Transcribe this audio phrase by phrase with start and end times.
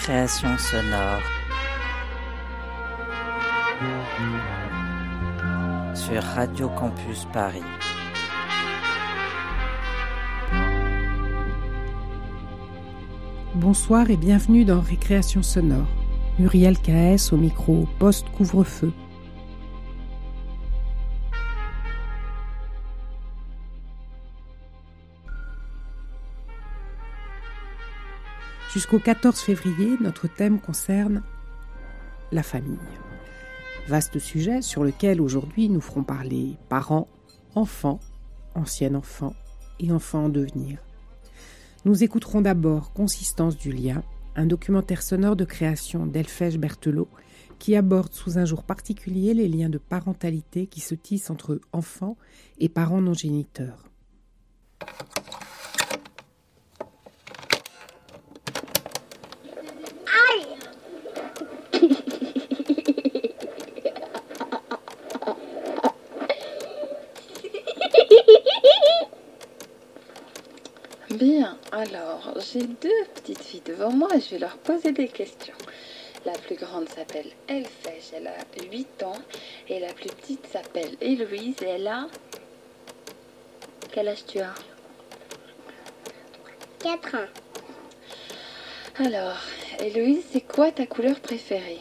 [0.00, 1.20] Récréation sonore
[5.94, 7.60] sur Radio Campus Paris.
[13.54, 15.86] Bonsoir et bienvenue dans Récréation sonore.
[16.38, 18.94] Muriel KS au micro post-couvre-feu.
[28.72, 31.24] Jusqu'au 14 février, notre thème concerne
[32.30, 32.78] la famille.
[33.88, 37.08] Vaste sujet sur lequel aujourd'hui nous ferons parler parents,
[37.56, 37.98] enfants,
[38.54, 39.34] anciens enfants
[39.80, 40.78] et enfants en devenir.
[41.84, 44.04] Nous écouterons d'abord Consistance du lien,
[44.36, 47.08] un documentaire sonore de création d'Elfège Berthelot
[47.58, 52.16] qui aborde sous un jour particulier les liens de parentalité qui se tissent entre enfants
[52.60, 53.90] et parents non géniteurs.
[71.20, 75.54] Bien, alors j'ai deux petites filles devant moi et je vais leur poser des questions.
[76.24, 78.34] La plus grande s'appelle Elfège, elle a
[78.70, 79.16] 8 ans
[79.68, 82.08] et la plus petite s'appelle Héloïse et elle a...
[83.92, 84.54] Quel âge tu as?
[86.80, 87.28] 4 ans.
[89.04, 89.38] Alors,
[89.78, 91.80] Héloïse, c'est quoi ta couleur préférée?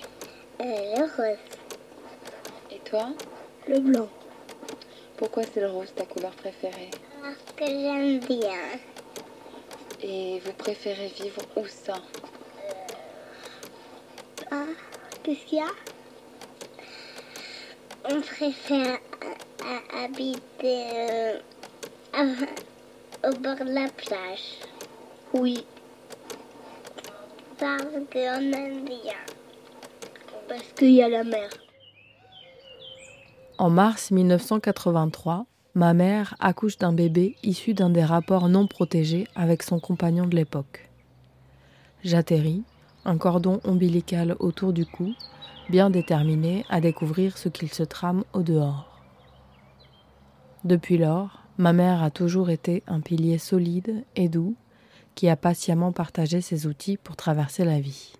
[0.61, 1.37] Euh, le rose.
[2.71, 3.09] Et toi?
[3.67, 4.08] Le blanc.
[5.17, 6.91] Pourquoi c'est le rose ta couleur préférée?
[7.21, 8.80] Parce que j'aime bien.
[10.02, 11.95] Et vous préférez vivre où ça?
[14.52, 14.65] Ah,
[15.23, 15.67] qu'est-ce qu'il y a?
[18.05, 18.98] On préfère
[20.04, 21.39] habiter euh,
[22.14, 22.23] à-
[23.30, 24.59] au bord de la plage.
[25.33, 25.65] Oui.
[27.59, 29.20] Parce qu'on aime bien.
[30.48, 31.49] Parce qu'il y a la mer.
[33.58, 35.45] En mars 1983,
[35.79, 40.35] ma mère accouche d'un bébé issu d'un des rapports non protégés avec son compagnon de
[40.35, 40.89] l'époque.
[42.03, 42.63] J'atterris,
[43.05, 45.13] un cordon ombilical autour du cou,
[45.69, 48.99] bien déterminé à découvrir ce qu'il se trame au dehors.
[50.65, 54.57] Depuis lors, ma mère a toujours été un pilier solide et doux
[55.15, 58.11] qui a patiemment partagé ses outils pour traverser la vie.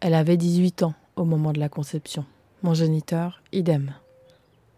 [0.00, 2.24] Elle avait 18 ans au moment de la conception.
[2.64, 3.92] Mon géniteur, idem.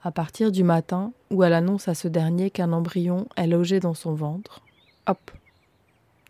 [0.02, 3.92] À partir du matin où elle annonce à ce dernier qu'un embryon est logé dans
[3.92, 4.62] son ventre,
[5.06, 5.30] hop,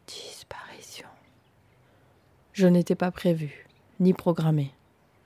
[0.09, 1.07] disparition.
[2.53, 3.69] Je n'étais pas prévue,
[4.01, 4.73] ni programmée,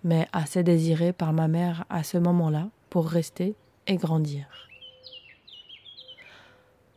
[0.03, 3.55] mais assez désirée par ma mère à ce moment-là pour rester
[3.87, 4.47] et grandir.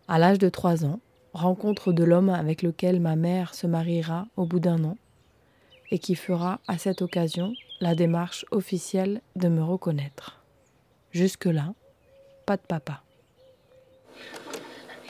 [0.09, 0.99] À l'âge de trois ans,
[1.33, 4.97] rencontre de l'homme avec lequel ma mère se mariera au bout d'un an
[5.91, 10.36] et qui fera à cette occasion la démarche officielle de me reconnaître.
[11.11, 11.73] Jusque-là,
[12.45, 13.01] pas de papa.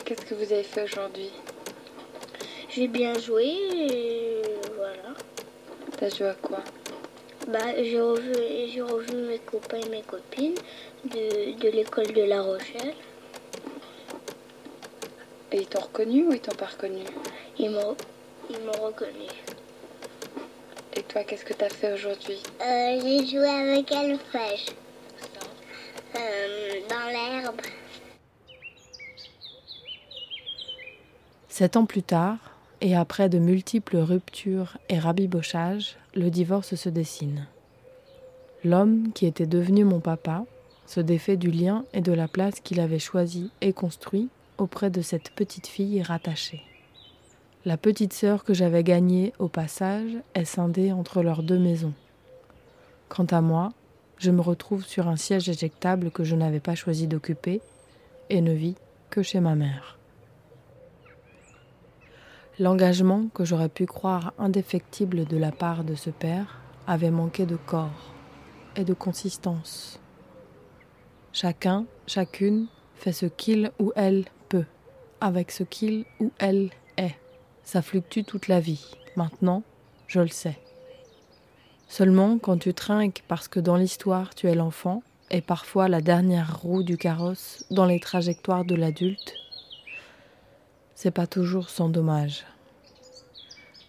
[0.06, 1.32] Qu'est-ce que vous avez fait aujourd'hui?
[2.70, 4.42] J'ai bien joué et
[4.76, 5.16] voilà.
[5.98, 6.64] T'as joué à quoi?
[7.48, 8.34] Bah, j'ai revu,
[8.72, 10.56] j'ai revu mes copains et mes copines
[11.06, 12.94] de, de l'école de La Rochelle.
[15.52, 17.04] Et ils t'ont reconnu ou ils t'ont pas reconnu?
[17.58, 17.96] Ils m'ont,
[18.50, 19.28] ils m'ont reconnu.
[20.96, 22.42] Et toi, qu'est-ce que t'as fait aujourd'hui?
[22.62, 24.68] Euh, j'ai joué avec Elfège.
[26.18, 27.52] Euh.
[31.50, 32.38] Sept ans plus tard,
[32.82, 37.48] et après de multiples ruptures et rabibochages, le divorce se dessine.
[38.64, 40.46] L'homme qui était devenu mon papa
[40.86, 45.02] se défait du lien et de la place qu'il avait choisi et construit auprès de
[45.02, 46.62] cette petite fille rattachée.
[47.66, 51.94] La petite sœur que j'avais gagnée au passage est scindée entre leurs deux maisons.
[53.10, 53.74] Quant à moi,
[54.18, 57.62] je me retrouve sur un siège éjectable que je n'avais pas choisi d'occuper
[58.30, 58.76] et ne vis
[59.10, 59.98] que chez ma mère.
[62.60, 67.56] L'engagement que j'aurais pu croire indéfectible de la part de ce père avait manqué de
[67.56, 68.14] corps
[68.76, 70.00] et de consistance.
[71.34, 74.66] Chacun, chacune fait ce qu'il ou elle peut,
[75.22, 77.16] avec ce qu'il ou elle est.
[77.64, 78.92] Ça fluctue toute la vie.
[79.16, 79.62] Maintenant,
[80.08, 80.58] je le sais.
[81.88, 86.60] Seulement, quand tu trinques parce que dans l'histoire tu es l'enfant, et parfois la dernière
[86.60, 89.34] roue du carrosse dans les trajectoires de l'adulte,
[90.96, 92.46] c'est pas toujours sans dommage.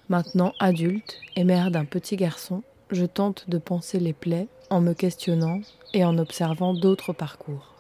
[0.09, 4.95] Maintenant adulte et mère d'un petit garçon, je tente de penser les plaies en me
[4.95, 5.61] questionnant
[5.93, 7.75] et en observant d'autres parcours.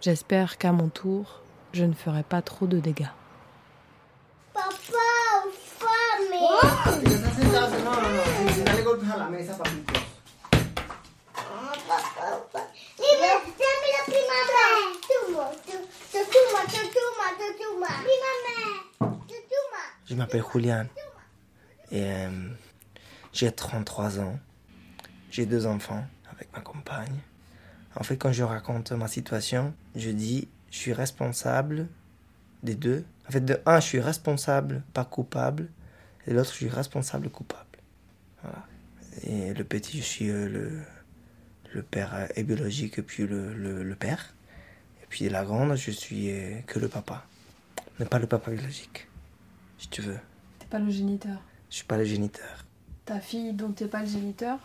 [0.00, 1.42] J'espère qu'à mon tour,
[1.72, 3.12] je ne ferai pas trop de dégâts.
[4.52, 4.68] Papa,
[20.08, 20.84] Je m'appelle Julian
[21.94, 22.48] euh,
[23.32, 24.38] j'ai 33 ans.
[25.30, 27.20] J'ai deux enfants avec ma compagne.
[27.96, 31.88] En fait, quand je raconte ma situation, je dis je suis responsable
[32.62, 33.04] des deux.
[33.28, 35.68] En fait, de un, je suis responsable, pas coupable,
[36.26, 37.78] et l'autre, je suis responsable, coupable.
[38.42, 38.64] Voilà.
[39.24, 40.80] Et le petit, je suis euh, le,
[41.72, 44.34] le père euh, et biologique, et puis le, le, le père.
[45.02, 47.26] Et puis la grande, je suis euh, que le papa,
[47.98, 49.08] mais pas le papa biologique,
[49.78, 50.18] si tu veux.
[50.58, 51.40] T'es pas le géniteur.
[51.70, 52.64] Je suis pas le géniteur.
[53.04, 54.58] Ta fille dont t'es pas le géniteur,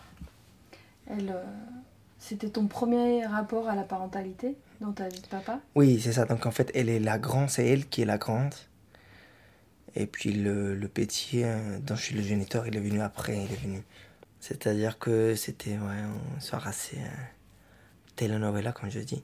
[1.10, 1.44] elle, euh,
[2.18, 5.60] c'était ton premier rapport à la parentalité dans ta vie de papa?
[5.74, 6.24] Oui, c'est ça.
[6.24, 8.54] Donc en fait, elle est la grande, c'est elle qui est la grande.
[9.94, 13.36] Et puis le, le petit, euh, dont je suis le géniteur, il est venu après,
[13.36, 13.82] il est venu.
[14.40, 16.00] C'est-à-dire que c'était ouais,
[16.36, 17.08] une soirée assez euh,
[18.16, 19.22] telenovela, comme je dis.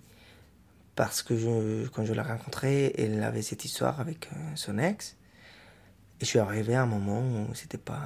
[0.96, 5.16] Parce que je, quand je l'ai rencontrée, elle avait cette histoire avec euh, son ex.
[6.20, 8.02] Et je suis arrivé à un moment où c'était pas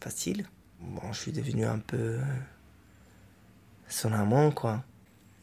[0.00, 0.46] facile.
[0.80, 2.22] Bon, je suis devenu un peu euh,
[3.88, 4.82] son amant, quoi.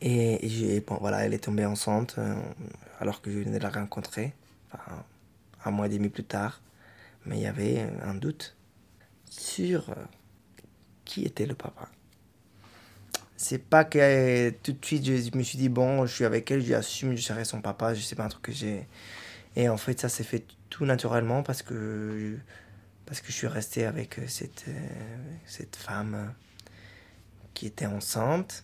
[0.01, 2.35] Et, bon, voilà, elle est tombée enceinte euh,
[2.99, 4.33] alors que je venais de la rencontrer,
[5.65, 6.61] un mois et demi plus tard.
[7.25, 8.55] Mais il y avait un doute
[9.29, 9.95] sur euh,
[11.05, 11.89] qui était le papa.
[13.35, 16.49] C'est pas que euh, tout de suite je me suis dit, bon, je suis avec
[16.49, 18.87] elle, je lui assume, je serai son papa, je sais pas un truc que j'ai.
[19.55, 22.37] Et en fait, ça s'est fait tout naturellement parce que,
[23.05, 24.65] parce que je suis resté avec euh, cette,
[25.45, 26.33] cette femme
[27.53, 28.63] qui était enceinte.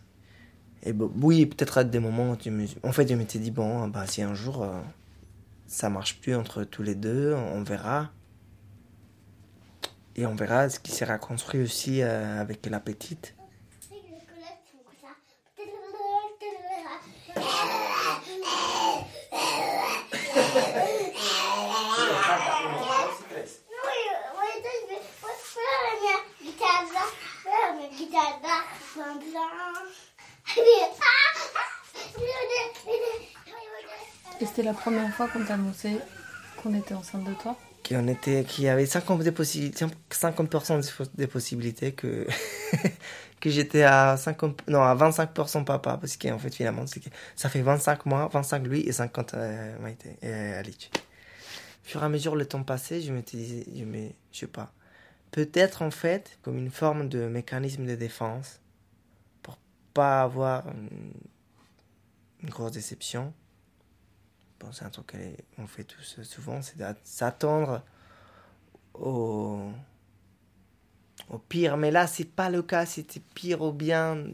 [0.85, 2.35] Et oui, peut-être à des moments,
[2.83, 4.67] en fait, je m'étais dit, bon, bah, si un jour
[5.67, 8.11] ça marche plus entre tous les deux, on verra.
[10.15, 13.35] Et on verra ce qui sera construit aussi euh, avec la petite.
[34.45, 35.97] C'était la première fois qu'on t'annonçait
[36.61, 39.71] qu'on était enceinte de toi Qui en était, avait 50%, des possi-
[40.09, 42.27] 50% des possibilités que,
[43.39, 46.85] que j'étais à 50, non, à 25% papa, parce qu'en fait, finalement,
[47.35, 50.89] ça fait 25 mois, 25 lui et 50 euh, Maïté et Alice.
[50.95, 54.47] Au fur et à mesure le temps passé, je me disais, je me, je sais
[54.47, 54.73] pas,
[55.31, 58.59] peut-être en fait, comme une forme de mécanisme de défense,
[59.41, 59.57] pour
[59.93, 63.33] pas avoir une grosse déception.
[64.71, 65.15] C'est un truc
[65.55, 67.81] qu'on fait tous euh, souvent, c'est d'a- s'attendre
[68.93, 69.71] au,
[71.29, 71.77] au pire.
[71.77, 74.25] Mais là, c'est pas le cas, c'était pire ou bien.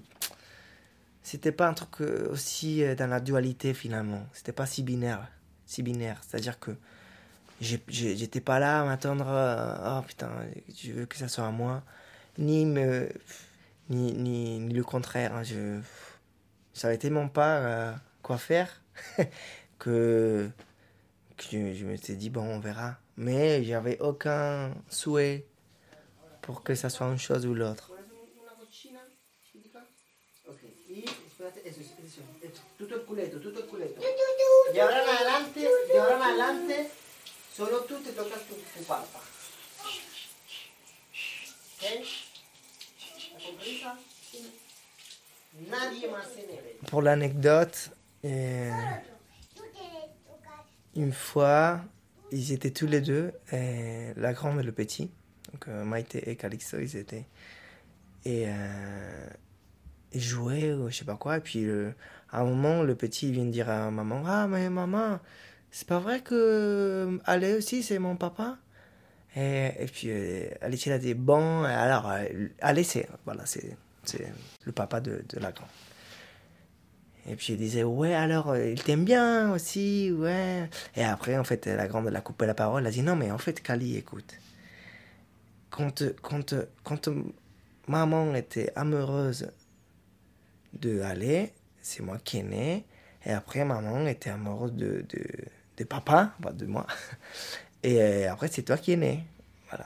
[1.24, 4.25] C'était pas un truc euh, aussi euh, dans la dualité finalement.
[4.34, 5.27] C'était pas si binaire.
[5.65, 6.22] Si binaire.
[6.27, 6.72] C'est-à-dire que
[7.62, 9.25] j'étais pas là à m'attendre.
[9.27, 10.30] oh putain,
[10.75, 11.84] je veux que ça soit à moi.
[12.38, 13.10] Ni, me,
[13.89, 15.36] ni, ni, ni le contraire.
[15.36, 15.80] hein, je,
[16.74, 18.82] savais tellement pas quoi faire
[19.79, 20.50] que,
[21.38, 22.98] que je, je me suis dit, bon, on verra.
[23.17, 25.45] Mais j'avais aucun souhait
[26.41, 27.91] pour que ça soit une chose ou l'autre.
[32.77, 34.01] Tutto il culetto, tutto il culetto.
[34.74, 36.89] De ahora en adelante, de ahora en adelante,
[37.53, 39.19] solo tú te tocas tu, tu palpa.
[41.75, 41.83] ¿Ok?
[43.33, 44.00] ¿La compresa?
[45.69, 46.79] Nadie más se ne ve.
[46.89, 47.91] Pour l'anecdote,
[48.24, 48.71] euh,
[51.00, 51.82] une fois,
[52.32, 55.10] ils étaient tous les deux, euh, la grande et le petit.
[55.51, 57.25] Donc euh, et Calixto, ils étaient.
[58.25, 59.27] Et euh,
[60.12, 61.38] ils jouaient ou je sais pas quoi.
[61.38, 61.91] Et puis euh,
[62.32, 65.20] à un moment, le petit vient dire à maman Ah, mais maman,
[65.72, 68.58] c'est pas vrai que Ale aussi c'est mon papa?
[69.36, 72.25] Et, et puis euh, elle a dit Bon, alors, euh,
[72.62, 73.77] Ale c'est voilà, c'est
[74.65, 75.70] le papa de, de la grande.
[77.29, 80.67] Et puis elle disait, ouais, alors, euh, il t'aime bien aussi, ouais.
[80.95, 83.15] Et après, en fait, la grande, elle a coupé la parole, elle a dit, non,
[83.15, 84.36] mais en fait, Kali, écoute,
[85.69, 87.09] quand, quand, quand
[87.88, 89.51] maman était amoureuse
[90.74, 92.86] de aller, c'est moi qui est né.
[93.25, 95.05] Et après, maman était amoureuse de,
[95.77, 96.88] de, papa, pas de moi.
[97.83, 99.24] Et euh, après, c'est toi qui es né.
[99.69, 99.86] Voilà.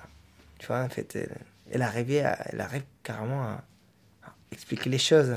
[0.59, 1.37] Tu vois, en fait, elle,
[1.71, 3.63] elle, arrivait elle arrive carrément à
[4.51, 5.35] expliquer les choses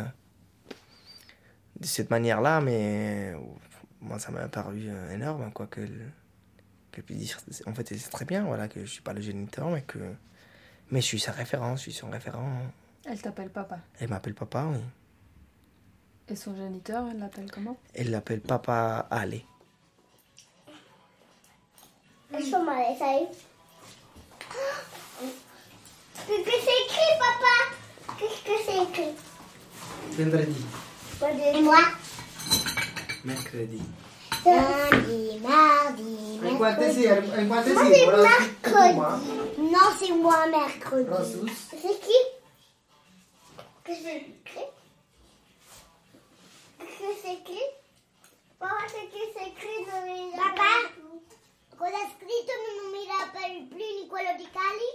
[1.80, 3.38] de cette manière-là, mais euh,
[4.00, 6.12] moi, ça m'a paru euh, énorme, quoi, qu'elle
[6.92, 7.38] qu'elle puisse dire.
[7.66, 9.98] En fait, c'est très bien, voilà, que je suis pas le géniteur, mais que.
[10.90, 12.48] Mais je suis sa référence, je suis son référent.
[13.04, 13.78] Elle t'appelle papa.
[13.98, 14.78] Elle m'appelle papa, oui.
[16.28, 17.76] Et son géniteur, elle l'appelle comment?
[17.94, 19.06] Elle l'appelle papa
[22.30, 23.28] laissé
[26.26, 27.54] Qu'est-ce que c'est écrit, papa?
[28.18, 29.14] Qu'est-ce que c'est écrit?
[30.18, 30.64] Vendredi.
[31.22, 31.78] Et moi
[33.24, 33.82] Mercredi.
[34.44, 39.30] Lundi, mardi, En quantesi- en quantesi Moi, c'est voilà, mercredi.
[39.58, 41.10] Non, c'est moi, mercredi.
[41.10, 41.50] Rosus.
[41.70, 42.20] C'est qui
[43.84, 44.68] Qu'est-ce que c'est écrit
[46.78, 47.66] Qu'est-ce que c'est écrit
[48.58, 50.36] Papa, c'est qui c'est écrit dans les...
[50.36, 50.72] Papa
[51.78, 52.52] Cosa scritto?
[52.82, 54.90] Non mi rappelle plus Niccolo Di Cali?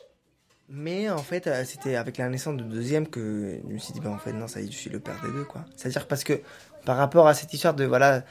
[0.74, 4.00] Mais en fait, euh, c'était avec la naissance du deuxième que je me suis dit,
[4.00, 5.66] bah, en fait, non, ça y est, je suis le père des deux, quoi.
[5.76, 6.42] C'est-à-dire parce que
[6.86, 8.24] par rapport à cette histoire de, voilà,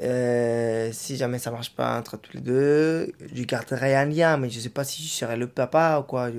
[0.00, 4.48] euh, si jamais ça marche pas entre tous les deux, je garderai un lien, mais
[4.48, 6.30] je sais pas si je serai le papa ou quoi.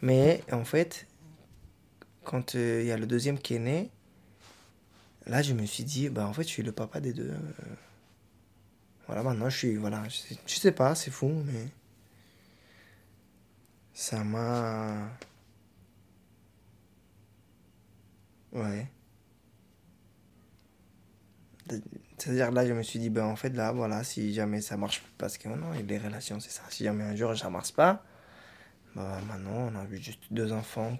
[0.00, 1.06] Mais en fait,
[2.24, 3.90] quand euh, il y a le deuxième qui est né,
[5.26, 7.34] là, je me suis dit, bah, en fait, je suis le papa des deux.
[9.06, 11.68] Voilà, maintenant, je suis, voilà, je je sais pas, c'est fou, mais
[13.94, 15.08] ça m'a.
[18.52, 18.86] Ouais.
[22.18, 25.02] C'est-à-dire là, je me suis dit, ben en fait, là, voilà, si jamais ça marche,
[25.18, 26.62] parce que non, les relations, c'est ça.
[26.68, 28.04] Si jamais un jour ça marche pas,
[28.94, 30.96] bah maintenant, on a vu juste deux enfants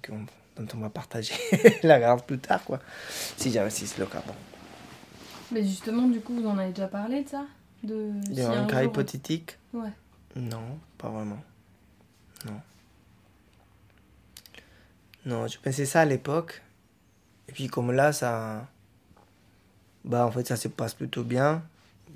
[0.57, 1.35] dont on va partager
[1.83, 2.81] la garde plus tard, quoi.
[3.11, 4.35] Si jamais c'est le cas, bon.
[5.53, 7.45] Mais justement, du coup, vous en avez déjà parlé de ça?
[7.83, 9.59] De si un un cas jour- hypothétique?
[9.75, 9.93] Ouais.
[10.37, 11.43] Non, pas vraiment.
[12.47, 12.61] Non.
[15.25, 16.63] Non, je pensais ça à l'époque.
[17.49, 18.67] Et puis comme là, ça...
[20.05, 21.63] Bah en fait, ça se passe plutôt bien.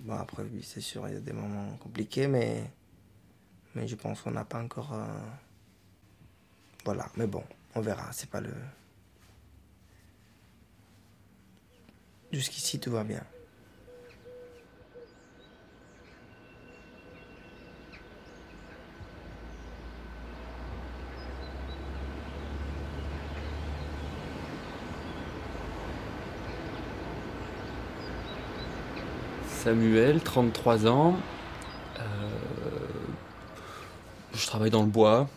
[0.05, 2.65] Bah après, c'est sûr, il y a des moments compliqués, mais...
[3.75, 4.93] Mais je pense qu'on n'a pas encore...
[4.95, 5.07] euh,
[6.85, 7.45] Voilà, mais bon,
[7.75, 8.53] on verra, c'est pas le...
[12.33, 13.23] Jusqu'ici, tout va bien.
[29.67, 31.17] Samuel, 33 ans.
[31.99, 32.03] Euh,
[34.33, 35.29] je travaille dans le bois.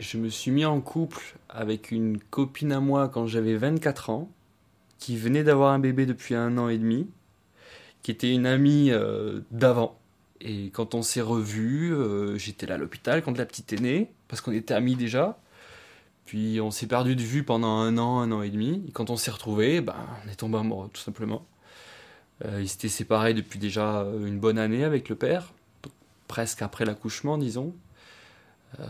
[0.00, 4.28] Je me suis mis en couple avec une copine à moi quand j'avais 24 ans,
[4.98, 7.06] qui venait d'avoir un bébé depuis un an et demi,
[8.02, 9.96] qui était une amie euh, d'avant.
[10.40, 14.10] Et quand on s'est revus, euh, j'étais là à l'hôpital quand la petite est née,
[14.26, 15.38] parce qu'on était amis déjà.
[16.24, 18.82] Puis on s'est perdu de vue pendant un an, un an et demi.
[18.88, 19.94] Et quand on s'est retrouvés, ben,
[20.26, 21.46] on est tombé amoureux, tout simplement.
[22.44, 25.52] Euh, ils s'étaient séparés depuis déjà euh, une bonne année avec le père,
[26.28, 27.74] presque après l'accouchement, disons.
[28.80, 28.86] Euh,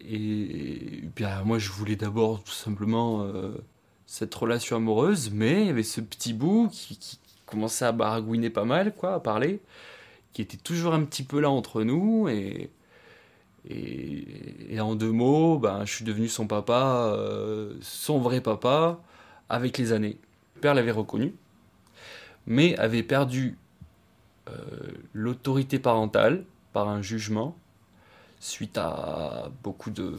[0.00, 3.26] et, bien, moi, je voulais d'abord tout simplement
[4.06, 8.66] cette relation amoureuse, mais il y avait ce petit bout qui, commençait à baragouiner pas
[8.66, 9.60] mal, quoi, à parler,
[10.34, 12.28] qui était toujours un petit peu là entre nous.
[12.28, 12.70] Et,
[13.70, 17.16] et, en deux mots, ben, je suis devenu son papa,
[17.80, 19.00] son vrai papa,
[19.48, 20.18] avec les années.
[20.56, 21.34] Le père l'avait reconnu
[22.48, 23.56] mais avait perdu
[24.48, 24.52] euh,
[25.12, 27.54] l'autorité parentale par un jugement
[28.40, 30.16] suite à beaucoup de,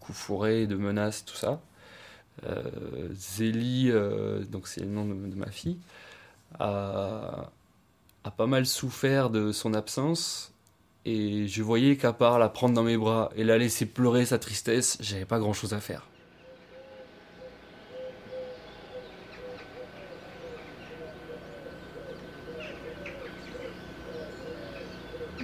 [0.00, 1.60] coups fourrés, de menaces, tout ça.
[2.44, 5.78] Euh, Zélie, euh, donc c'est le nom de, de ma fille,
[6.58, 7.50] a,
[8.24, 10.52] a pas mal souffert de son absence.
[11.04, 14.38] Et je voyais qu'à part la prendre dans mes bras et la laisser pleurer sa
[14.38, 16.06] tristesse, j'avais pas grand chose à faire.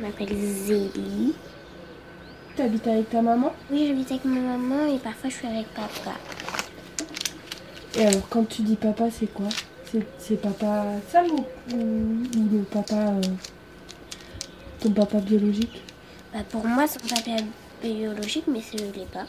[0.03, 1.33] Je m'appelle Zélie.
[2.57, 3.53] Tu habites avec ta maman?
[3.71, 6.17] Oui, j'habite avec ma maman et parfois je suis avec papa.
[7.95, 9.47] Et alors, quand tu dis papa, c'est quoi?
[10.19, 12.95] C'est- papa Sam ou, le papa.
[12.97, 13.21] euh,
[14.81, 15.83] ton papa biologique?
[16.33, 17.37] Bah, pour moi, son papa
[17.83, 19.27] biologique, mais je ne l'est pas.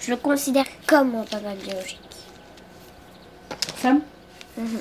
[0.00, 2.00] Je le considère comme mon papa biologique.
[3.76, 4.00] Sam?
[4.58, 4.80] Mhm.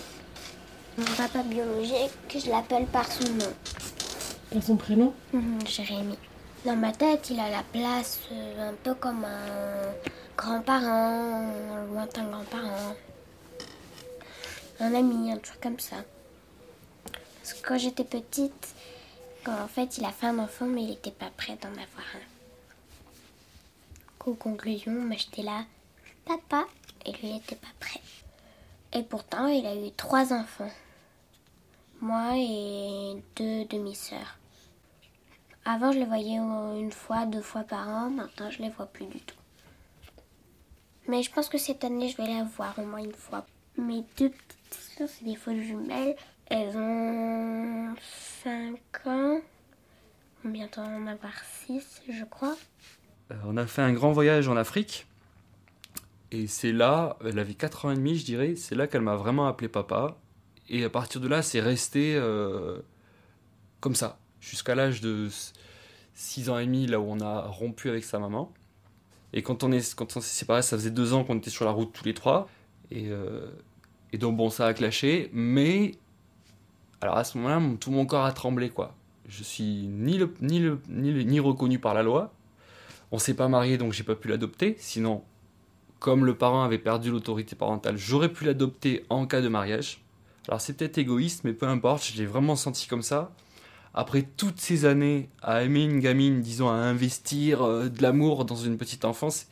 [0.98, 2.12] Mon papa biologique,
[2.44, 3.54] je l'appelle par son nom.
[4.52, 6.18] Par son prénom Mhm, Jérémy.
[6.66, 9.94] Dans ma tête, il a la place euh, un peu comme un
[10.38, 12.96] grand-parent, un lointain grand-parent.
[14.80, 15.98] Un ami, un truc comme ça.
[17.42, 18.76] Parce que quand j'étais petite,
[19.44, 22.06] quand en fait il a fait un enfant, mais il n'était pas prêt d'en avoir
[22.16, 22.28] un.
[24.20, 25.64] Qu'aux conclusions, moi j'étais là,
[26.26, 26.66] papa,
[27.06, 28.02] et lui n'était pas prêt.
[28.94, 30.70] Et pourtant, il a eu trois enfants.
[32.02, 34.38] Moi et deux demi-sœurs.
[35.66, 38.10] Avant, je les voyais une fois, deux fois par an.
[38.10, 39.36] Maintenant, je les vois plus du tout.
[41.08, 43.46] Mais je pense que cette année, je vais les voir au moins une fois.
[43.78, 46.16] Mes deux petites sœurs, c'est des faux jumelles.
[46.48, 47.96] Elles ont
[48.44, 49.40] 5 ans.
[50.44, 51.34] On bientôt en avoir
[51.68, 52.56] 6, je crois.
[53.32, 55.08] Euh, on a fait un grand voyage en Afrique.
[56.32, 59.16] Et c'est là, elle avait 4 ans et demi, je dirais, c'est là qu'elle m'a
[59.16, 60.18] vraiment appelé papa.
[60.70, 62.80] Et à partir de là, c'est resté euh,
[63.82, 65.30] comme ça, jusqu'à l'âge de
[66.16, 68.52] 6 ans et demi, là où on a rompu avec sa maman.
[69.34, 71.64] Et quand on est, quand on s'est séparés, ça faisait 2 ans qu'on était sur
[71.64, 72.50] la route tous les trois.
[72.90, 73.50] Et, euh,
[74.12, 75.30] et donc, bon, ça a clashé.
[75.32, 75.94] Mais,
[77.00, 78.94] alors à ce moment-là, tout mon corps a tremblé, quoi.
[79.28, 82.34] Je suis ni, le, ni, le, ni, ni reconnu par la loi.
[83.12, 84.76] On s'est pas marié, donc j'ai pas pu l'adopter.
[84.80, 85.24] Sinon,
[86.00, 90.04] comme le parent avait perdu l'autorité parentale, j'aurais pu l'adopter en cas de mariage.
[90.48, 93.32] Alors c'est peut-être égoïste, mais peu importe, je l'ai vraiment senti comme ça.
[93.94, 98.56] Après toutes ces années à aimer une gamine, disons à investir euh, de l'amour dans
[98.56, 99.48] une petite enfance,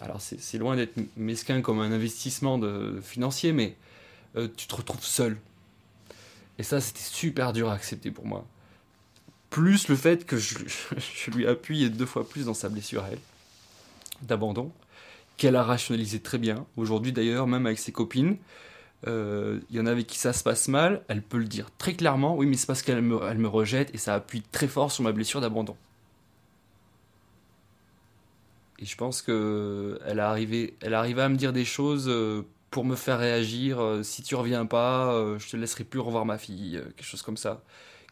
[0.00, 3.76] alors c'est, loin d'être mesquin comme un investissement de, financier, mais
[4.36, 5.38] euh, tu te retrouves seul.
[6.58, 8.44] Et ça, c'était super dur à accepter pour moi.
[9.48, 10.58] Plus le fait que je,
[10.96, 13.20] je lui appuie deux fois plus dans sa blessure à elle,
[14.22, 14.72] d'abandon
[15.40, 16.66] qu'elle a rationalisé très bien.
[16.76, 18.36] Aujourd'hui d'ailleurs, même avec ses copines,
[19.04, 21.70] il euh, y en a avec qui ça se passe mal, elle peut le dire
[21.78, 24.68] très clairement, oui mais c'est parce qu'elle me, elle me rejette et ça appuie très
[24.68, 25.76] fort sur ma blessure d'abandon.
[28.78, 32.84] Et je pense que elle arrivé, elle arrivé à me dire des choses euh, pour
[32.84, 33.80] me faire réagir.
[33.80, 37.36] Euh, si tu reviens pas, je te laisserai plus revoir ma fille, quelque chose comme
[37.36, 37.62] ça.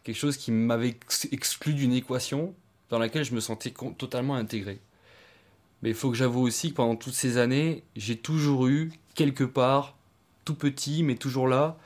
[0.03, 0.97] Quelque chose qui m'avait
[1.31, 2.55] exclu d'une équation
[2.89, 4.79] dans laquelle je me sentais totalement intégré.
[5.81, 9.43] Mais il faut que j'avoue aussi que pendant toutes ces années, j'ai toujours eu, quelque
[9.43, 9.98] part,
[10.49, 11.77] tout petit, mais toujours là,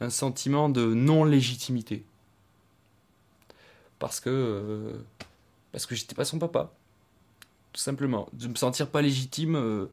[0.00, 2.04] un sentiment de non-légitimité.
[3.98, 4.30] Parce que.
[4.30, 4.92] Euh,
[5.72, 6.70] parce que j'étais pas son papa.
[7.72, 8.28] Tout simplement.
[8.32, 9.86] De me sentir pas légitime, euh,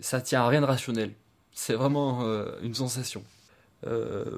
[0.00, 1.14] ça tient à rien de rationnel.
[1.52, 3.24] C'est vraiment euh, une sensation.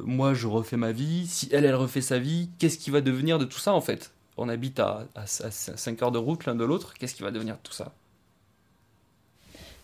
[0.04, 1.26] moi, je refais ma vie.
[1.26, 4.12] Si elle, elle refait sa vie, qu'est-ce qui va devenir de tout ça en fait?
[4.36, 7.56] On habite à, à, 5 heures de route l'un de l'autre, qu'est-ce qui va devenir
[7.56, 7.92] de tout ça?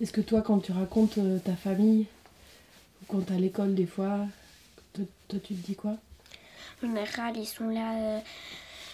[0.00, 2.06] Est-ce que toi, quand tu racontes ta famille,
[3.08, 4.26] quand à l'école des fois,
[4.92, 5.96] toi, toi, tu te dis quoi?
[6.82, 8.20] En général, ils sont là, euh,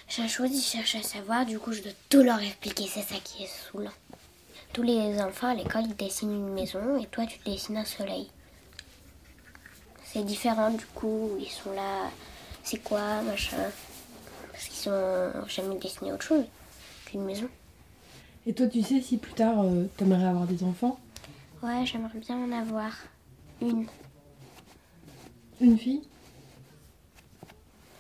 [0.09, 3.17] chaque chose, ils cherchent à savoir, du coup, je dois tout leur expliquer, c'est ça
[3.23, 3.91] qui est saoulant.
[4.73, 8.29] Tous les enfants à l'école, ils dessinent une maison, et toi, tu dessines un soleil.
[10.05, 12.11] C'est différent, du coup, ils sont là,
[12.63, 13.71] c'est quoi, machin
[14.53, 16.45] parce qu'ils n'ont jamais dessiné autre chose
[17.07, 17.49] qu'une maison.
[18.47, 20.99] Et toi, tu sais si plus tard, euh, t'aimerais avoir des enfants?
[21.63, 22.93] Ouais, j'aimerais bien en avoir
[23.63, 23.87] une.
[25.61, 26.03] Une fille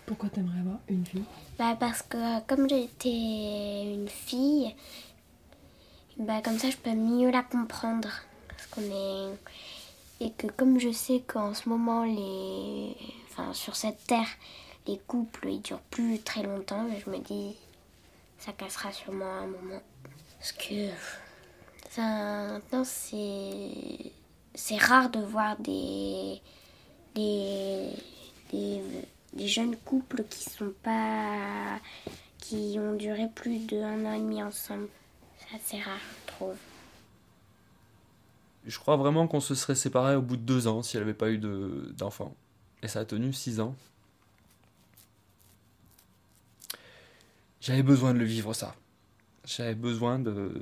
[0.06, 1.24] Pourquoi t'aimerais avoir une fille?
[1.58, 4.74] Bah parce que comme j'étais une fille,
[6.18, 8.08] bah comme ça je peux mieux la comprendre.
[8.48, 9.34] Parce qu'on est...
[10.20, 12.96] Et que comme je sais qu'en ce moment, les...
[13.30, 14.28] enfin, sur cette terre,
[14.86, 17.56] les couples ils durent plus très longtemps, je me dis
[18.38, 19.82] ça cassera sûrement un moment.
[20.38, 20.88] Parce que
[21.90, 24.12] ça, maintenant c'est
[24.54, 26.40] c'est rare de voir des
[27.14, 27.90] des,
[28.52, 31.78] des jeunes couples qui sont pas
[32.38, 34.88] qui ont duré plus d'un an et demi ensemble.
[35.38, 36.56] C'est assez rare, je trouve.
[38.66, 41.14] Je crois vraiment qu'on se serait séparés au bout de deux ans si elle n'avait
[41.14, 42.34] pas eu d'enfant.
[42.82, 43.74] Et ça a tenu six ans.
[47.60, 48.74] J'avais besoin de le vivre ça.
[49.44, 50.60] J'avais besoin de.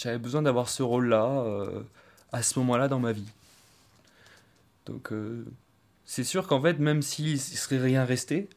[0.00, 1.82] J'avais besoin d'avoir ce rôle-là euh,
[2.32, 3.30] à ce moment-là dans ma vie.
[4.86, 5.44] Donc euh,
[6.06, 8.48] c'est sûr qu'en fait, même s'il ne serait rien resté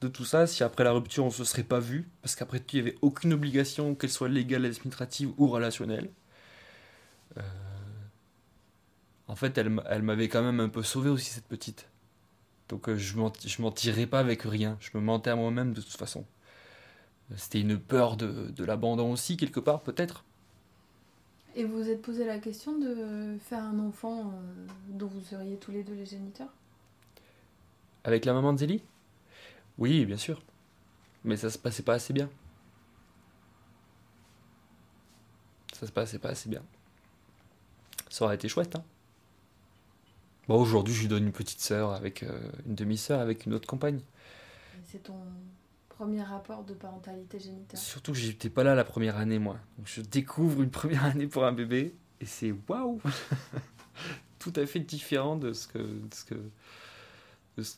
[0.00, 2.76] de tout ça, si après la rupture on se serait pas vu, parce qu'après tout
[2.76, 6.10] il n'y avait aucune obligation, qu'elle soit légale, administrative ou relationnelle,
[7.36, 7.42] euh,
[9.28, 11.86] en fait elle, elle m'avait quand même un peu sauvé aussi cette petite.
[12.70, 14.78] Donc je ne m'en tirerai pas avec rien.
[14.80, 16.24] Je me mentais à moi-même de toute façon.
[17.36, 20.24] C'était une peur de, de l'abandon aussi, quelque part, peut-être.
[21.54, 25.58] Et vous vous êtes posé la question de faire un enfant euh, dont vous seriez
[25.58, 26.52] tous les deux les géniteurs?
[28.04, 28.82] Avec la maman de Zélie?
[29.76, 30.42] Oui, bien sûr.
[31.24, 32.30] Mais ça se passait pas assez bien.
[35.74, 36.62] Ça se passait pas assez bien.
[38.08, 38.84] Ça aurait été chouette, hein.
[40.48, 43.68] Bon, aujourd'hui, je lui donne une petite sœur avec euh, une demi-sœur avec une autre
[43.68, 44.00] compagne.
[44.84, 45.22] C'est ton
[46.02, 49.60] premier rapport de parentalité génitale Surtout que j'étais pas là la première année, moi.
[49.84, 53.00] Je découvre une première année pour un bébé et c'est waouh
[54.40, 55.78] Tout à fait différent de ce que,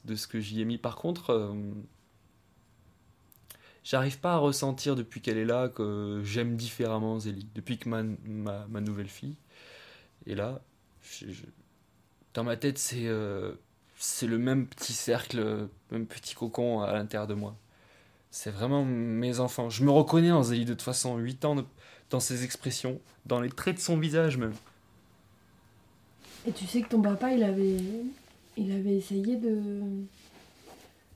[0.06, 0.78] de ce que, j'y ai mis.
[0.78, 1.54] Par contre, euh,
[3.82, 7.46] j'arrive pas à ressentir depuis qu'elle est là que j'aime différemment Zélie.
[7.54, 9.36] Depuis que ma, ma, nouvelle fille
[10.26, 10.62] est là,
[12.32, 13.52] dans ma tête, c'est euh,
[13.96, 17.54] c'est le même petit cercle, le même petit cocon à l'intérieur de moi.
[18.36, 19.70] C'est vraiment mes enfants.
[19.70, 21.64] Je me reconnais en Zélie de toute façon, 8 ans, de-
[22.10, 24.54] dans ses expressions, dans les traits de son visage même.
[26.44, 27.76] Et tu sais que ton papa, il avait,
[28.56, 29.60] il avait essayé de,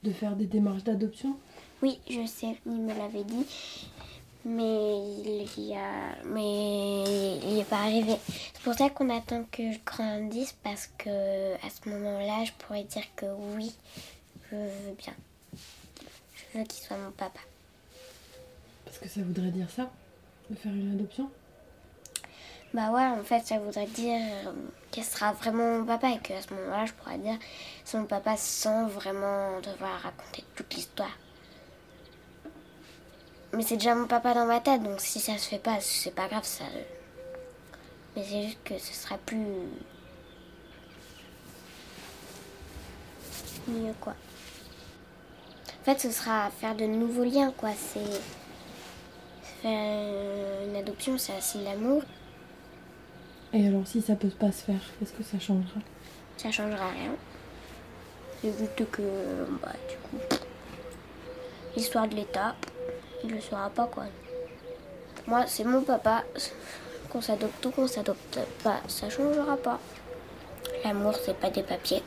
[0.05, 1.37] de faire des démarches d'adoption?
[1.83, 3.47] Oui, je sais, il me l'avait dit.
[4.45, 4.99] Mais
[5.57, 6.23] il y a.
[6.25, 8.15] Mais il n'est pas arrivé.
[8.29, 12.85] C'est pour ça qu'on attend que je grandisse parce que à ce moment-là, je pourrais
[12.85, 13.27] dire que
[13.57, 13.73] oui,
[14.53, 15.15] je veux bien.
[16.53, 17.41] Je veux qu'il soit mon papa.
[18.85, 19.91] Parce que ça voudrait dire ça,
[20.51, 21.31] de faire une adoption?
[22.75, 24.53] Bah ouais, en fait, ça voudrait dire euh,
[24.91, 27.39] qu'elle sera vraiment mon papa et qu'à ce moment-là, je pourrais dire
[27.85, 31.17] c'est mon papa sans vraiment devoir raconter toute l'histoire.
[33.55, 36.15] Mais c'est déjà mon papa dans ma tête, donc si ça se fait pas, c'est
[36.15, 36.65] pas grave, ça.
[38.15, 39.47] Mais c'est juste que ce sera plus.
[43.69, 44.15] mieux, quoi.
[45.89, 47.71] En fait, ce sera faire de nouveaux liens, quoi.
[47.75, 48.21] C'est.
[49.63, 52.03] Faire une adoption, c'est aussi de l'amour.
[53.55, 55.81] Et alors, si ça peut pas se faire, qu'est-ce que ça changera?
[56.37, 57.13] Ça changera rien.
[58.43, 59.01] C'est juste que,
[59.63, 60.37] bah, du coup,
[61.75, 62.55] l'histoire de l'État,
[63.25, 64.05] il le saura pas, quoi.
[65.27, 66.23] Moi, c'est mon papa.
[67.09, 69.79] Qu'on s'adopte ou qu'on s'adopte pas, ça changera pas.
[70.85, 72.03] L'amour, c'est pas des papiers.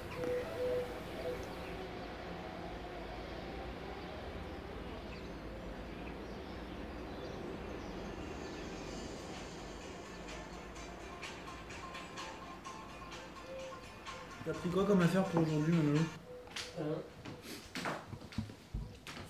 [14.72, 16.00] Quoi comme affaire pour aujourd'hui, Manolo?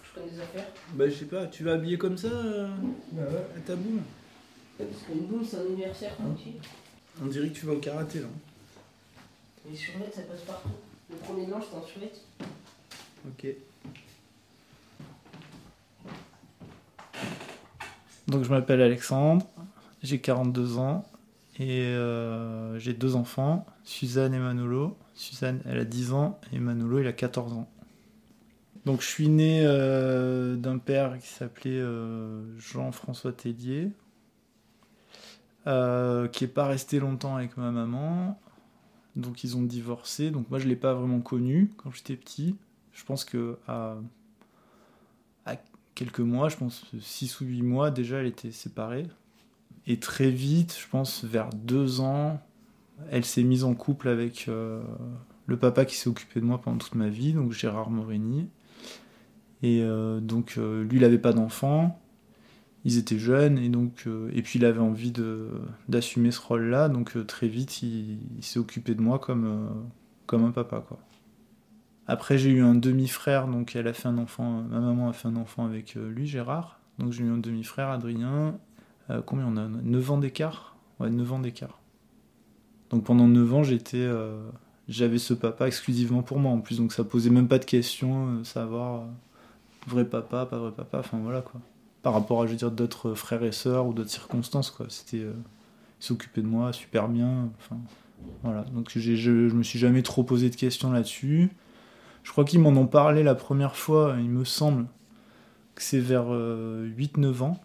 [0.03, 0.67] Je connais des affaires.
[0.93, 2.67] Bah, je sais pas, tu vas habiller comme ça euh,
[3.11, 3.45] Bah ouais.
[3.57, 4.01] à ta boum
[4.77, 6.35] Parce qu'une boum, c'est un anniversaire, Hein.
[7.21, 8.27] On dirait que tu vas au karaté là.
[9.69, 10.69] Les survêtements, ça passe partout.
[11.09, 12.11] Le premier blanc, c'est un survêt.
[13.27, 13.47] Ok.
[18.27, 19.45] Donc je m'appelle Alexandre,
[20.01, 21.05] j'ai 42 ans
[21.61, 24.97] et euh, j'ai deux enfants, Suzanne et Manolo.
[25.13, 27.69] Suzanne elle a 10 ans et Manolo il a 14 ans.
[28.85, 33.91] Donc je suis né euh, d'un père qui s'appelait euh, Jean-François Tellier,
[35.65, 38.41] qui est pas resté longtemps avec ma maman.
[39.15, 40.31] Donc ils ont divorcé.
[40.31, 42.55] Donc moi je l'ai pas vraiment connu quand j'étais petit.
[42.91, 43.97] Je pense que à
[45.93, 49.05] quelques mois, je pense 6 ou 8 mois déjà, elle était séparée.
[49.87, 52.39] Et très vite, je pense vers deux ans,
[53.09, 54.81] elle s'est mise en couple avec euh,
[55.47, 58.47] le papa qui s'est occupé de moi pendant toute ma vie, donc Gérard Morini.
[59.63, 61.99] Et euh, donc euh, lui, il n'avait pas d'enfant.
[62.83, 65.13] Ils étaient jeunes et donc et puis il avait envie
[65.87, 69.69] d'assumer ce rôle-là, donc très vite il, il s'est occupé de moi comme
[70.25, 70.97] comme un papa quoi.
[72.07, 75.27] Après, j'ai eu un demi-frère, donc elle a fait un enfant, ma maman a fait
[75.27, 76.79] un enfant avec lui, Gérard.
[76.97, 78.57] Donc j'ai eu un demi-frère, Adrien.
[79.11, 81.79] Euh, combien on a 9 ans d'écart Ouais, 9 ans d'écart.
[82.89, 84.49] Donc pendant 9 ans, j'étais, euh,
[84.87, 88.27] j'avais ce papa exclusivement pour moi en plus, donc ça posait même pas de questions,
[88.27, 89.05] euh, savoir
[89.87, 91.59] vrai papa, pas vrai papa, enfin voilà quoi.
[92.03, 94.87] Par rapport à, je veux dire, d'autres frères et sœurs ou d'autres circonstances quoi.
[94.89, 95.25] C'était,
[95.99, 97.77] s'occupait de moi super bien, enfin
[98.43, 98.63] voilà.
[98.63, 101.51] Donc je, je me suis jamais trop posé de questions là-dessus.
[102.23, 104.87] Je crois qu'ils m'en ont parlé la première fois, il me semble
[105.75, 107.59] que c'est vers euh, 8-9 ans,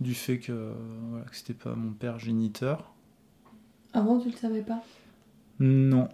[0.00, 0.72] du fait que,
[1.10, 2.92] voilà, que c'était pas mon père géniteur.
[3.92, 4.82] Avant, tu le savais pas?
[5.60, 6.08] Non,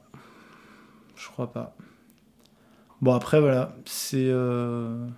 [1.16, 1.74] je crois pas.
[3.00, 5.08] Bon après voilà, c'est euh,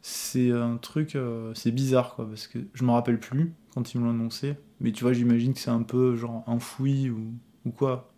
[0.00, 4.00] c'est un truc, euh, c'est bizarre quoi, parce que je me rappelle plus quand ils
[4.00, 7.34] me l'ont annoncé, mais tu vois j'imagine que c'est un peu genre enfoui ou,
[7.66, 8.12] ou quoi.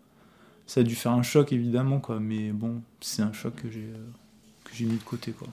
[0.67, 3.85] Ça a dû faire un choc évidemment quoi, mais bon c'est un choc que j'ai
[3.85, 4.07] euh,
[4.65, 5.49] que j'ai mis de côté quoi.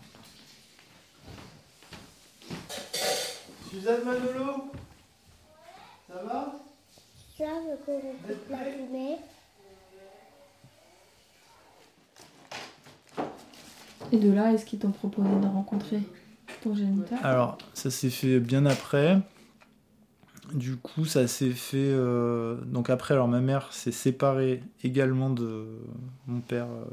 [3.72, 4.72] Suzanne Manolo
[6.08, 6.54] Ça va?
[7.38, 9.18] Ça veut qu'on coupe la fumée.
[14.12, 16.02] Et de là, est-ce qu'ils t'ont proposé de rencontrer
[16.62, 17.18] ton géniteur?
[17.26, 19.20] Alors, ça s'est fait bien après.
[20.54, 21.78] Du coup, ça s'est fait.
[21.78, 25.66] euh, Donc, après, alors ma mère s'est séparée également de
[26.28, 26.84] mon père euh,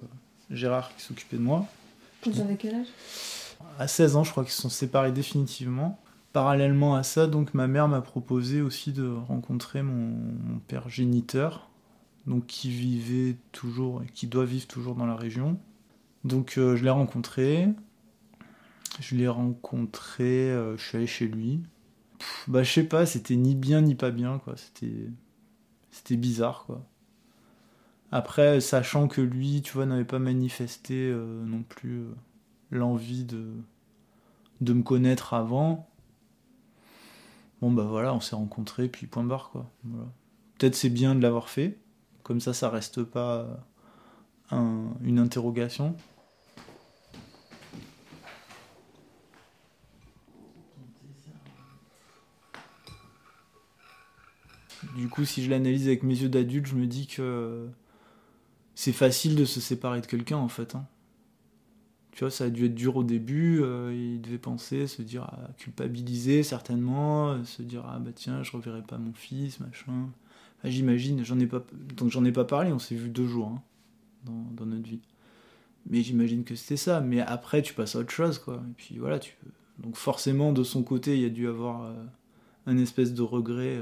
[0.50, 1.66] Gérard qui s'occupait de moi.
[2.24, 2.86] Vous avez quel âge?
[3.80, 5.98] À 16 ans, je crois qu'ils se sont séparés définitivement.
[6.38, 11.68] Parallèlement à ça, donc ma mère m'a proposé aussi de rencontrer mon, père géniteur,
[12.28, 15.58] donc qui vivait toujours et qui doit vivre toujours dans la région.
[16.22, 17.66] Donc euh, je l'ai rencontré.
[19.00, 21.60] Je l'ai rencontré, euh, je suis allé chez lui.
[22.20, 24.56] Pff, bah sais pas, c'était ni bien ni pas bien quoi.
[24.56, 25.08] C'était
[25.90, 26.86] c'était bizarre quoi.
[28.12, 32.04] Après, sachant que lui, tu vois, n'avait pas manifesté euh, non plus
[32.70, 35.87] l'envie de me connaître avant.
[37.60, 39.66] Bon bah voilà, on s'est rencontrés puis point barre quoi.
[40.58, 41.78] Peut-être c'est bien de l'avoir fait,
[42.22, 43.46] comme ça ça reste pas
[44.50, 45.96] un- une interrogation.
[54.94, 57.68] Du coup, si je l'analyse avec mes yeux d'adulte, je me dis que
[58.74, 60.74] c'est facile de se séparer de quelqu'un en fait.
[60.74, 60.86] hein.
[62.18, 65.22] Tu vois, ça a dû être dur au début, euh, il devait penser, se dire,
[65.30, 70.08] ah, culpabiliser certainement, euh, se dire, ah bah tiens, je reverrai pas mon fils, machin.
[70.58, 71.64] Enfin, j'imagine, j'en ai pas,
[71.96, 73.62] donc j'en ai pas parlé, on s'est vu deux jours hein,
[74.56, 74.98] dans, notre vie.
[75.88, 78.64] Mais j'imagine que c'était ça, mais après tu passes à autre chose, quoi.
[78.68, 79.36] Et puis voilà, tu
[79.78, 81.94] Donc forcément, de son côté, il y a dû avoir euh,
[82.66, 83.80] un espèce de regret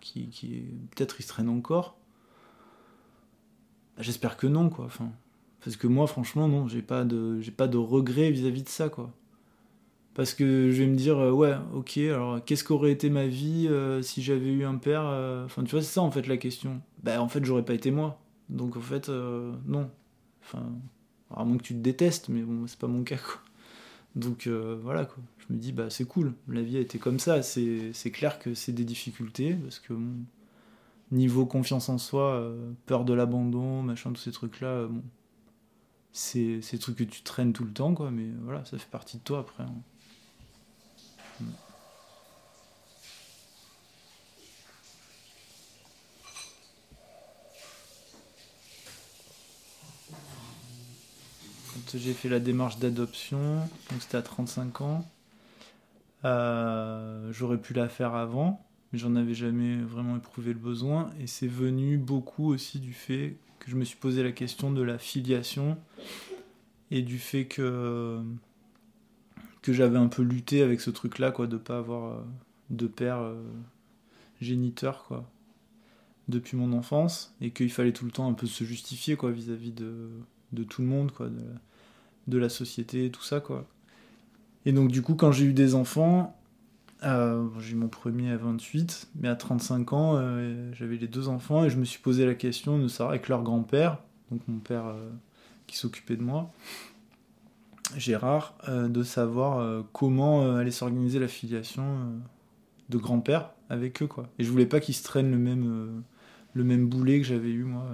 [0.00, 0.62] qui, qui.
[0.94, 1.98] Peut-être il se traîne encore.
[3.98, 4.88] J'espère que non, quoi.
[5.66, 8.88] Parce que moi, franchement, non, j'ai pas de, j'ai pas de regret vis-à-vis de ça,
[8.88, 9.12] quoi.
[10.14, 13.66] Parce que je vais me dire, euh, ouais, ok, alors qu'est-ce qu'aurait été ma vie
[13.68, 16.36] euh, si j'avais eu un père euh, Enfin, tu vois, c'est ça en fait la
[16.36, 16.80] question.
[17.02, 18.20] Bah, en fait, j'aurais pas été moi.
[18.48, 19.90] Donc, en fait, non.
[20.44, 20.62] Enfin,
[21.34, 23.40] à moins que tu te détestes, mais bon, c'est pas mon cas, quoi.
[24.14, 25.18] Donc, voilà, quoi.
[25.48, 26.34] Je me dis, bah, c'est cool.
[26.46, 27.42] La vie a été comme ça.
[27.42, 29.94] C'est c'est clair que c'est des difficultés, parce que,
[31.10, 32.54] niveau confiance en soi,
[32.86, 35.02] peur de l'abandon, machin, tous ces trucs-là, bon,
[36.16, 39.22] c'est des trucs que tu traînes tout le temps, mais voilà, ça fait partie de
[39.22, 39.64] toi après.
[39.64, 39.74] hein.
[51.74, 53.68] Quand j'ai fait la démarche d'adoption,
[54.00, 55.04] c'était à 35 ans,
[56.24, 61.26] euh, j'aurais pu la faire avant, mais j'en avais jamais vraiment éprouvé le besoin, et
[61.26, 65.76] c'est venu beaucoup aussi du fait je me suis posé la question de la filiation
[66.90, 68.22] et du fait que
[69.62, 72.22] que j'avais un peu lutté avec ce truc-là, quoi, de pas avoir euh,
[72.70, 73.42] de père euh,
[74.40, 75.28] géniteur, quoi,
[76.28, 79.72] depuis mon enfance, et qu'il fallait tout le temps un peu se justifier, quoi, vis-à-vis
[79.72, 80.08] de,
[80.52, 81.42] de tout le monde, quoi, de,
[82.28, 83.66] de la société, tout ça, quoi.
[84.66, 86.35] Et donc, du coup, quand j'ai eu des enfants,
[87.60, 91.70] j'ai mon premier à 28, mais à 35 ans, euh, j'avais les deux enfants, et
[91.70, 93.98] je me suis posé la question de savoir avec leur grand-père,
[94.30, 95.10] donc mon père euh,
[95.66, 96.50] qui s'occupait de moi,
[97.96, 101.84] Gérard, euh, de savoir comment allait s'organiser la filiation
[102.88, 104.28] de grand-père avec eux, quoi.
[104.38, 106.02] Et je voulais pas qu'ils se traînent le même,
[106.54, 107.86] le même boulet que j'avais eu, moi,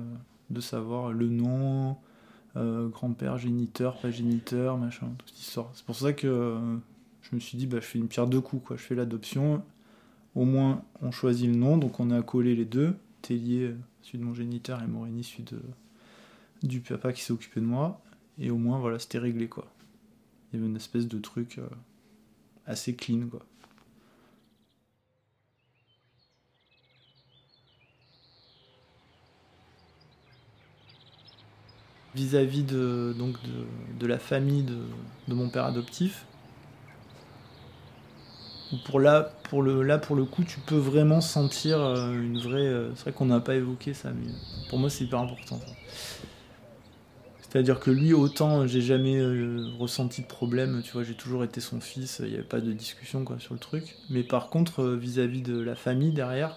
[0.48, 1.96] de savoir le nom,
[2.56, 5.70] grand-père, géniteur, pas géniteur, machin, toute cette histoire.
[5.74, 6.78] C'est pour ça que
[7.32, 8.76] je me suis dit, bah, je fais une pierre deux coups, quoi.
[8.76, 9.64] Je fais l'adoption,
[10.34, 14.18] au moins on choisit le nom, donc on a accolé les deux, Tellier, euh, celui
[14.18, 15.60] de mon géniteur, et Morini, celui de,
[16.62, 18.02] du papa qui s'est occupé de moi,
[18.38, 19.66] et au moins, voilà, c'était réglé, quoi.
[20.52, 21.66] Il y avait une espèce de truc euh,
[22.66, 23.40] assez clean, quoi.
[32.14, 33.64] vis-à-vis de, donc de,
[33.98, 34.76] de la famille de,
[35.28, 36.26] de mon père adoptif.
[38.84, 42.60] Pour là, pour le, là, pour le coup, tu peux vraiment sentir euh, une vraie.
[42.60, 44.32] euh, C'est vrai qu'on n'a pas évoqué ça, mais
[44.68, 45.60] pour moi, c'est hyper important.
[47.40, 51.60] C'est-à-dire que lui, autant j'ai jamais euh, ressenti de problème, tu vois, j'ai toujours été
[51.60, 53.96] son fils, il n'y avait pas de discussion quoi, sur le truc.
[54.08, 56.56] Mais par contre, euh, vis-à-vis de la famille derrière,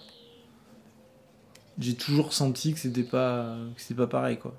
[1.79, 4.55] j'ai toujours senti que c'était pas, que pas pareil quoi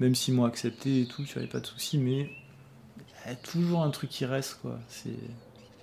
[0.00, 2.30] même s'ils m'ont accepté et tout, tu avais pas de soucis, mais
[3.26, 4.78] il y a toujours un truc qui reste, quoi.
[4.88, 5.10] C'est,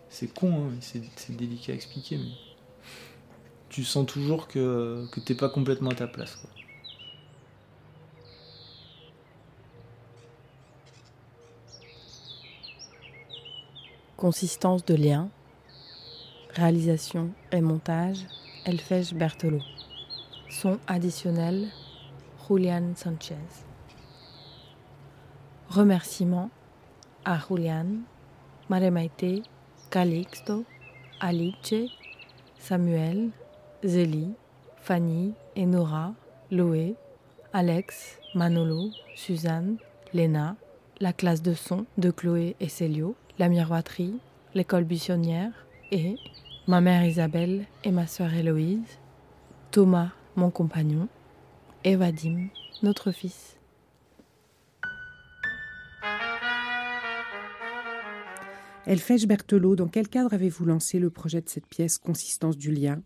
[0.09, 2.31] c'est con, hein, c'est, délicat à expliquer, mais
[3.69, 6.37] tu sens toujours que, que t'es pas complètement à ta place.
[14.15, 15.29] Consistance de lien,
[16.55, 18.25] réalisation et montage
[18.65, 19.59] Elfej Bertolo.
[20.49, 21.67] Son additionnel
[22.49, 23.35] Julian Sanchez.
[25.69, 26.49] Remerciements
[27.25, 27.85] à Julian,
[28.69, 29.43] Maremaite,
[29.89, 30.65] Calixto,
[31.19, 31.91] Alice,
[32.59, 33.29] Samuel,
[33.85, 34.33] Zélie,
[34.81, 36.13] Fanny, Enora,
[36.51, 36.95] Loé,
[37.53, 39.77] Alex, Manolo, Suzanne,
[40.13, 40.55] Léna,
[40.99, 44.19] la classe de son de Chloé et Célio, la miroiterie,
[44.55, 45.51] l'école buissonnière
[45.91, 46.17] et
[46.67, 48.99] ma mère Isabelle et ma sœur Héloïse,
[49.71, 51.07] Thomas, mon compagnon,
[51.83, 52.47] et Vadim,
[52.83, 53.56] notre fils.
[58.87, 63.01] Elfège Berthelot, dans quel cadre avez-vous lancé le projet de cette pièce Consistance du lien?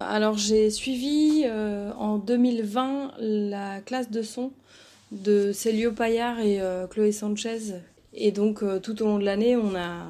[0.00, 4.50] Alors j'ai suivi euh, en 2020 la classe de son
[5.12, 7.74] de Célio Paillard et euh, Chloé Sanchez.
[8.12, 10.08] Et donc euh, tout au long de l'année, on a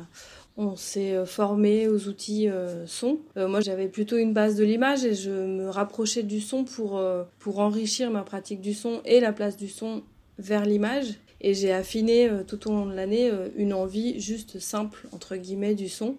[0.56, 2.46] on s'est formé aux outils
[2.86, 3.20] son.
[3.36, 7.02] moi, j'avais plutôt une base de l'image et je me rapprochais du son pour,
[7.38, 10.02] pour enrichir ma pratique du son et la place du son
[10.38, 11.14] vers l'image.
[11.42, 15.36] Et j'ai affiné euh, tout au long de l'année euh, une envie juste simple, entre
[15.36, 16.16] guillemets, du son.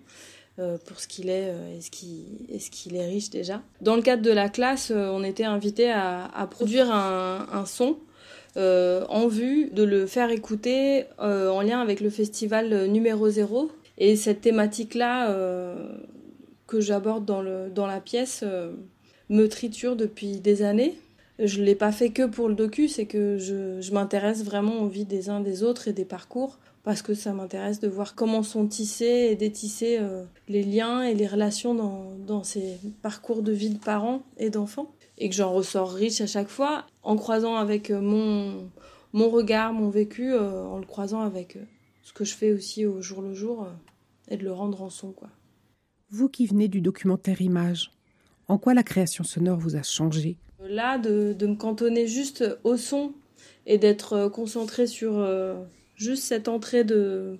[0.59, 1.51] Euh, pour ce qu'il est
[2.47, 3.63] et ce qu'il est riche déjà.
[3.81, 7.97] Dans le cadre de la classe, on était invité à, produire un, son
[8.55, 13.71] en vue de le faire écouter en lien avec le festival numéro 0.
[13.97, 15.36] Et cette thématique-là
[16.67, 18.43] que j'aborde dans, dans la pièce
[19.29, 20.93] me triture depuis des années
[21.47, 25.06] je l'ai pas fait que pour le docu, c'est que je, m'intéresse vraiment aux vies
[25.06, 28.67] des uns des autres et des parcours parce que ça m'intéresse de voir comment sont
[28.67, 33.79] tissés et détissés euh, les liens et les relations dans, ces parcours de vie de
[33.79, 38.01] parents et d'enfants et que j'en ressors riche à chaque fois en croisant avec euh,
[38.01, 38.69] mon,
[39.13, 41.58] mon regard, mon vécu, euh, en le croisant avec
[42.01, 43.67] ce que je fais aussi au jour le jour
[44.29, 45.29] et de le rendre en son quoi.
[46.10, 47.91] Vous qui venez du documentaire image,
[48.47, 50.38] en quoi la création sonore vous a changé?
[50.69, 53.12] Là, de, me cantonner juste au son
[53.65, 55.56] et d'être euh, concentré sur euh,
[55.95, 57.38] juste cette entrée de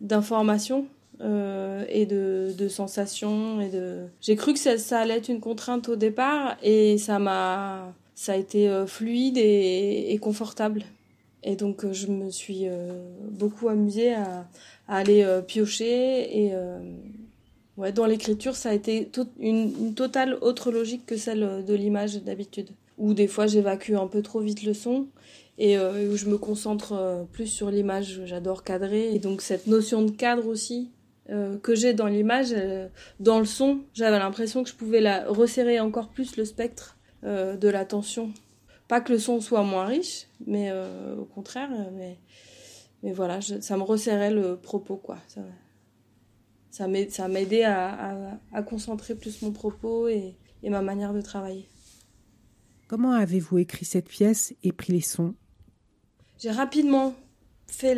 [0.00, 0.86] d'informations
[1.22, 5.88] euh, et de, de, sensations et de j'ai cru que ça, allait être une contrainte
[5.88, 10.82] au départ et ça m'a ça a été fluide et, et, confortable.
[11.42, 12.66] Et donc je me suis
[13.30, 14.46] beaucoup amusée à,
[14.88, 16.52] à aller piocher et
[17.76, 22.70] Ouais, dans l'écriture, ça a été une, totale autre logique que celle de l'image d'habitude.
[22.96, 25.08] Où des fois j'évacue un peu trop vite le son
[25.58, 28.22] et euh, où je me concentre euh, plus sur l'image.
[28.24, 30.90] J'adore cadrer et donc cette notion de cadre aussi
[31.28, 32.54] euh, que j'ai dans l'image,
[33.20, 37.68] dans le son, j'avais l'impression que je pouvais la resserrer encore plus le spectre de
[37.68, 38.30] l'attention.
[38.86, 40.70] Pas que le son soit moins riche, mais
[41.18, 41.70] au contraire.
[43.02, 45.16] Mais, voilà, ça me resserrait le propos quoi.
[46.76, 51.68] Ça m'a aidé à, à, concentrer plus mon propos et, et ma manière de travailler.
[52.88, 55.34] Comment avez-vous écrit cette pièce et pris les sons?
[56.38, 57.14] J'ai rapidement
[57.66, 57.94] fait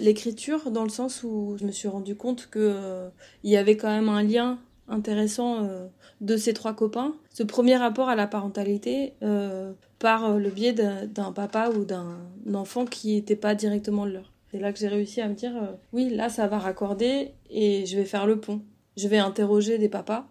[0.00, 3.08] l'écriture dans le sens où je me suis rendu compte qu'il euh,
[3.42, 5.86] il y avait quand même un lien intéressant euh,
[6.20, 7.14] de ces trois copains.
[7.30, 12.18] Ce premier rapport à la parentalité euh, par le biais d'un papa ou d'un
[12.54, 14.33] enfant qui n'était pas directement le leur.
[14.54, 17.86] C'est là que j'ai réussi à me dire euh, oui, là ça va raccorder et
[17.86, 18.62] je vais faire le pont.
[18.96, 20.28] Je vais interroger des papas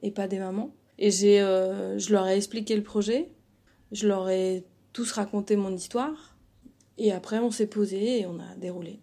[0.00, 0.72] et pas des mamans.
[1.00, 3.32] Et j'ai, euh, je leur ai expliqué le projet,
[3.90, 6.36] je leur ai tous raconté mon histoire
[6.98, 9.00] et après on s'est posé et on a déroulé.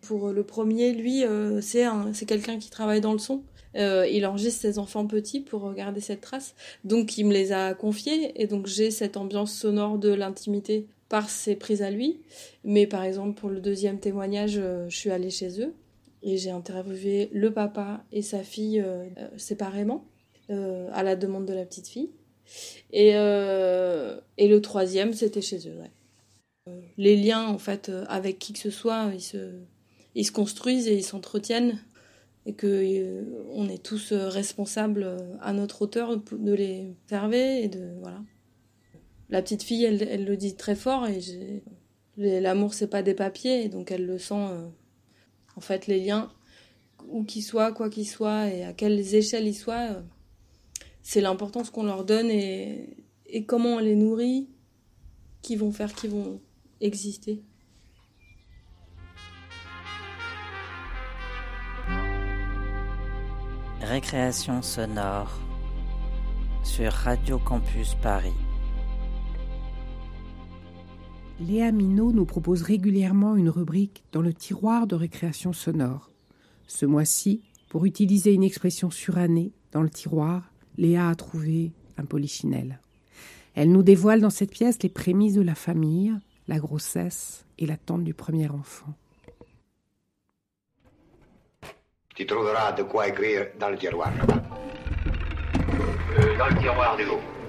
[0.00, 3.44] Pour le premier, lui, euh, c'est, c'est quelqu'un qui travaille dans le son.
[3.76, 6.56] il enregistre ses enfants petits pour garder cette trace.
[6.82, 11.28] Donc il me les a confiés et donc j'ai cette ambiance sonore de l'intimité par
[11.28, 12.22] ses prises à lui.
[12.64, 15.74] Mais par exemple, pour le deuxième témoignage, euh, je suis allée chez eux
[16.22, 20.06] et j'ai interviewé le papa et sa fille euh, euh, séparément,
[20.92, 22.10] à la demande de la petite fille.
[22.92, 25.78] Et, et le troisième, c'était chez eux.
[26.96, 29.60] Les liens, en fait, avec qui que ce soit, ils se,
[30.16, 31.78] ils se construisent et ils s'entretiennent
[32.46, 35.06] et que on est tous responsables
[35.40, 38.18] à notre hauteur de les observer et de voilà
[39.30, 41.62] la petite fille, elle, le dit très fort et
[42.16, 44.34] l'amour c'est pas des papiers, donc elle le sent.
[44.34, 44.68] Euh,
[45.56, 46.30] en fait, les liens,
[47.08, 50.02] où qu'ils soient, quoi qu'ils soient et à quelles échelles ils soient, euh,
[51.02, 54.48] c'est l'importance qu'on leur donne et, et comment on les nourrit
[55.42, 56.40] qui vont faire qu'ils vont
[56.80, 57.42] exister.
[63.80, 65.40] Récréation sonore
[66.62, 68.49] sur Radio Campus Paris.
[71.40, 76.10] Léa Minot nous propose régulièrement une rubrique dans le tiroir de récréation sonore.
[76.66, 80.42] Ce mois-ci, pour utiliser une expression surannée, dans le tiroir,
[80.76, 82.78] Léa a trouvé un polichinelle.
[83.54, 86.12] Elle nous dévoile dans cette pièce les prémices de la famille,
[86.46, 88.92] la grossesse et l'attente du premier enfant.
[92.14, 94.42] Tu trouveras de quoi écrire dans le tiroir là-bas.
[96.18, 97.39] Euh, dans le tiroir du haut.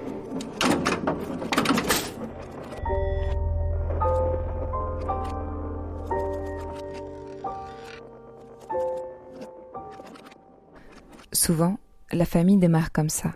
[11.44, 11.76] Souvent,
[12.12, 13.32] la famille démarre comme ça.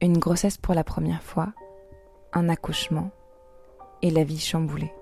[0.00, 1.52] Une grossesse pour la première fois,
[2.32, 3.10] un accouchement
[4.00, 4.92] et la vie chamboulée.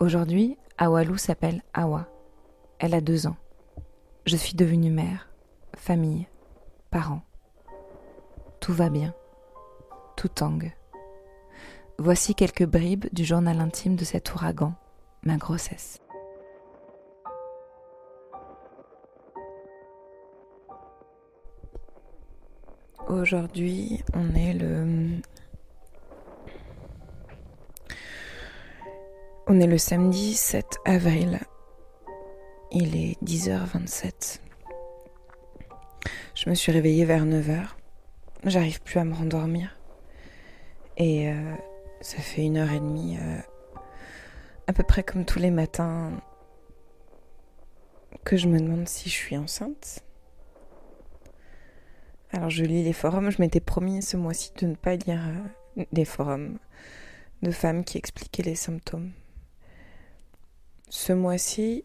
[0.00, 2.08] Aujourd'hui, Awalou s'appelle Awa.
[2.80, 3.36] Elle a deux ans.
[4.26, 5.28] Je suis devenue mère,
[5.76, 6.26] famille,
[6.90, 7.22] parent.
[8.58, 9.14] Tout va bien.
[10.16, 10.74] Tout tangue.
[11.96, 14.74] Voici quelques bribes du journal intime de cet ouragan,
[15.22, 16.01] ma grossesse.
[23.12, 25.20] Aujourd'hui, on est le.
[29.46, 31.38] On est le samedi 7 avril.
[32.70, 34.40] Il est 10h27.
[36.34, 37.66] Je me suis réveillée vers 9h.
[38.46, 39.76] J'arrive plus à me rendormir.
[40.96, 41.54] Et euh,
[42.00, 43.38] ça fait une heure et demie, euh,
[44.68, 46.12] à peu près comme tous les matins,
[48.24, 50.02] que je me demande si je suis enceinte.
[52.34, 55.20] Alors je lis les forums, je m'étais promis ce mois-ci de ne pas lire
[55.78, 56.58] euh, des forums
[57.42, 59.12] de femmes qui expliquaient les symptômes.
[60.88, 61.84] Ce mois-ci,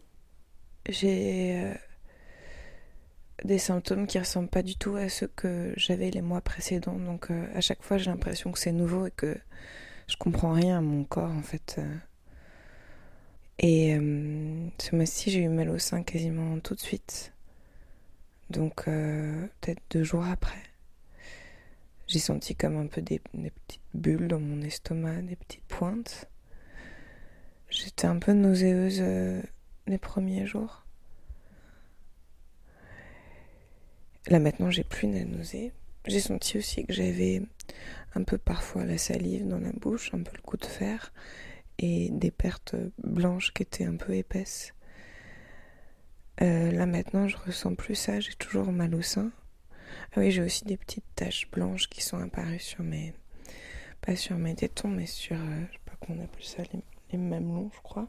[0.88, 1.74] j'ai euh,
[3.44, 6.98] des symptômes qui ressemblent pas du tout à ceux que j'avais les mois précédents.
[6.98, 9.36] Donc euh, à chaque fois, j'ai l'impression que c'est nouveau et que
[10.06, 11.78] je comprends rien à mon corps en fait.
[13.58, 13.94] Et
[14.78, 17.32] ce mois-ci, j'ai eu mal au sein quasiment tout de suite.
[18.50, 20.62] Donc peut-être deux jours après,
[22.06, 26.26] j'ai senti comme un peu des, petites bulles dans mon estomac, des petites pointes.
[27.68, 29.02] J'étais un peu nauséeuse
[29.86, 30.84] les premiers jours.
[34.28, 35.72] Là maintenant, j'ai plus de nausée.
[36.06, 37.42] J'ai senti aussi que j'avais
[38.14, 41.12] un peu parfois la salive dans la bouche, un peu le coup de fer
[41.78, 44.74] et des pertes blanches qui étaient un peu épaisses.
[46.40, 49.30] Euh, là maintenant, je ressens plus ça, j'ai toujours mal au sein.
[50.12, 53.12] Ah oui, j'ai aussi des petites taches blanches qui sont apparues sur mes.
[54.00, 55.36] pas sur mes tétons, mais sur.
[55.36, 56.62] Euh, je sais pas comment on appelle ça,
[57.12, 58.08] les, mamelons, je crois.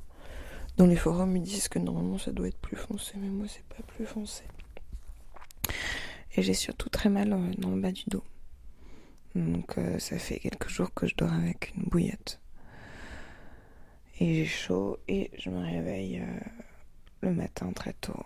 [0.77, 3.63] Dans les forums, ils disent que normalement ça doit être plus foncé, mais moi c'est
[3.63, 4.43] pas plus foncé.
[6.35, 8.23] Et j'ai surtout très mal euh, dans le bas du dos.
[9.35, 12.39] Donc ça fait quelques jours que je dors avec une bouillette.
[14.19, 16.21] Et j'ai chaud et je me réveille
[17.21, 18.23] le matin très tôt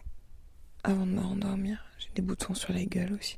[0.83, 1.85] avant de me rendormir.
[1.97, 3.37] J'ai des boutons sur la gueule aussi.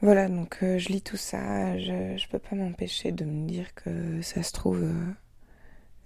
[0.00, 1.78] Voilà, donc euh, je lis tout ça.
[1.78, 5.12] Je, je peux pas m'empêcher de me dire que ça se trouve, euh,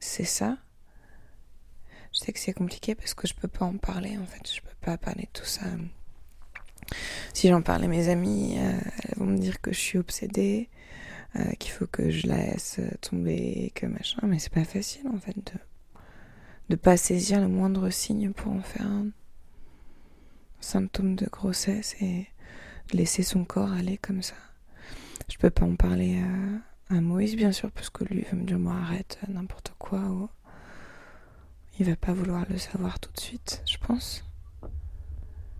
[0.01, 0.59] c'est ça.
[2.13, 4.51] Je sais que c'est compliqué parce que je peux pas en parler en fait.
[4.51, 5.63] Je peux pas parler de tout ça.
[7.33, 10.69] Si j'en parle à mes amies, euh, elles vont me dire que je suis obsédée,
[11.59, 14.21] qu'il faut que je la laisse tomber, que machin.
[14.25, 15.53] Mais c'est pas facile en fait de
[16.69, 19.09] de pas saisir le moindre signe pour en faire un
[20.61, 22.27] symptôme de grossesse et
[22.93, 24.35] laisser son corps aller comme ça.
[25.29, 26.21] Je peux pas en parler
[26.91, 30.01] à, à Moïse bien sûr parce que lui va me dire moi arrête n'importe quoi
[30.01, 30.29] ou
[31.79, 34.25] il va pas vouloir le savoir tout de suite, je pense.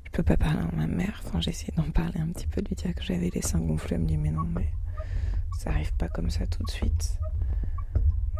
[0.05, 2.61] Je peux pas parler à ma mère, enfin j'ai essayé d'en parler un petit peu,
[2.61, 4.69] de lui dire que j'avais les seins gonflés, elle me dit mais non mais
[5.59, 7.19] ça arrive pas comme ça tout de suite.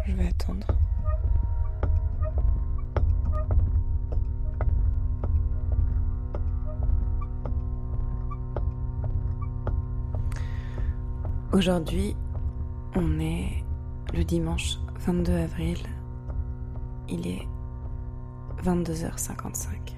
[0.07, 0.67] Je vais attendre.
[11.53, 12.17] Aujourd'hui,
[12.95, 13.63] on est
[14.15, 15.79] le dimanche 22 avril.
[17.11, 17.47] Il est
[18.63, 19.95] 22h55.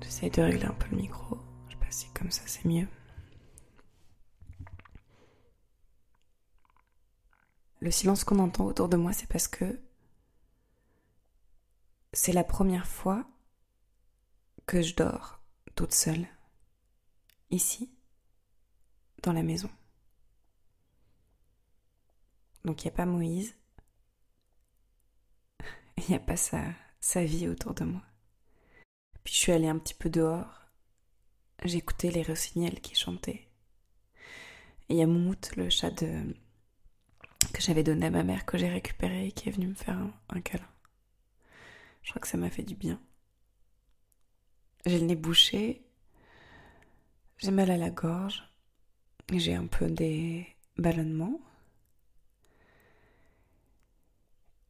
[0.00, 1.36] J'essaie de régler un peu le micro.
[1.66, 2.88] Je sais pas si comme ça c'est mieux.
[7.80, 9.78] Le silence qu'on entend autour de moi, c'est parce que
[12.14, 13.26] c'est la première fois
[14.64, 15.42] que je dors
[15.74, 16.26] toute seule.
[17.50, 17.90] Ici
[19.22, 19.70] dans la maison.
[22.64, 23.56] Donc il n'y a pas Moïse,
[25.96, 26.62] il n'y a pas sa,
[27.00, 28.02] sa vie autour de moi.
[29.24, 30.58] Puis je suis allée un petit peu dehors,
[31.64, 33.48] écouté les rossignols qui chantaient.
[34.88, 38.68] Et il y a Moumout, le chat que j'avais donné à ma mère, que j'ai
[38.68, 39.98] récupéré et qui est venu me faire
[40.30, 40.68] un câlin.
[42.02, 43.00] Je crois que ça m'a fait du bien.
[44.86, 45.84] j'ai le nez bouché,
[47.36, 48.42] j'ai mal à la gorge,
[49.36, 50.46] j'ai un peu des
[50.78, 51.40] ballonnements.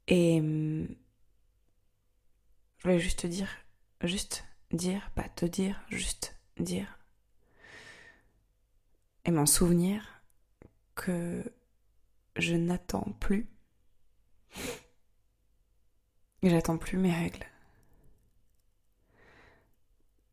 [0.09, 0.89] Et hum,
[2.79, 3.51] je voulais juste te dire,
[4.03, 6.99] juste dire, pas te dire, juste dire.
[9.25, 10.23] Et m'en souvenir
[10.95, 11.45] que
[12.37, 13.47] je n'attends plus.
[16.43, 17.47] J'attends plus mes règles.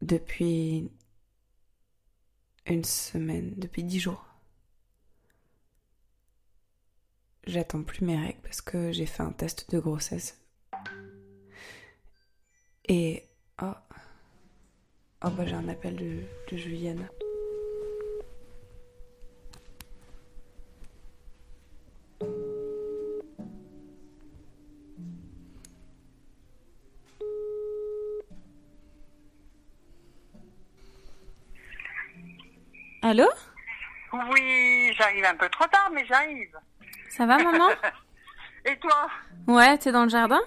[0.02, 0.90] Depuis
[2.66, 4.26] une semaine, depuis dix jours.
[7.46, 10.42] J'attends plus mes règles parce que j'ai fait un test de grossesse.
[12.88, 13.24] Et.
[13.62, 13.74] Oh.
[15.24, 17.08] Oh, bah j'ai un appel de, de Juliane.
[33.06, 33.30] Allô?
[34.14, 36.58] Oui, j'arrive un peu trop tard, mais j'arrive.
[37.10, 37.70] Ça va, maman?
[38.66, 39.08] Et toi?
[39.46, 40.42] Ouais, t'es dans le jardin?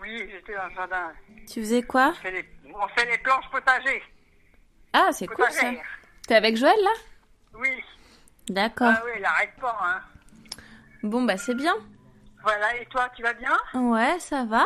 [0.00, 1.12] Oui, j'étais dans le jardin.
[1.46, 2.12] Tu faisais quoi?
[2.12, 4.02] On fait les, on fait les planches potagers.
[4.94, 5.66] Ah, c'est cool ça.
[6.26, 6.92] T'es avec Joël là?
[7.58, 7.84] Oui.
[8.48, 8.94] D'accord.
[8.96, 10.00] Ah oui, il arrête pas, hein.
[11.02, 11.74] Bon, bah c'est bien.
[12.42, 13.54] Voilà, et toi, tu vas bien?
[13.74, 14.64] Ouais, ça va.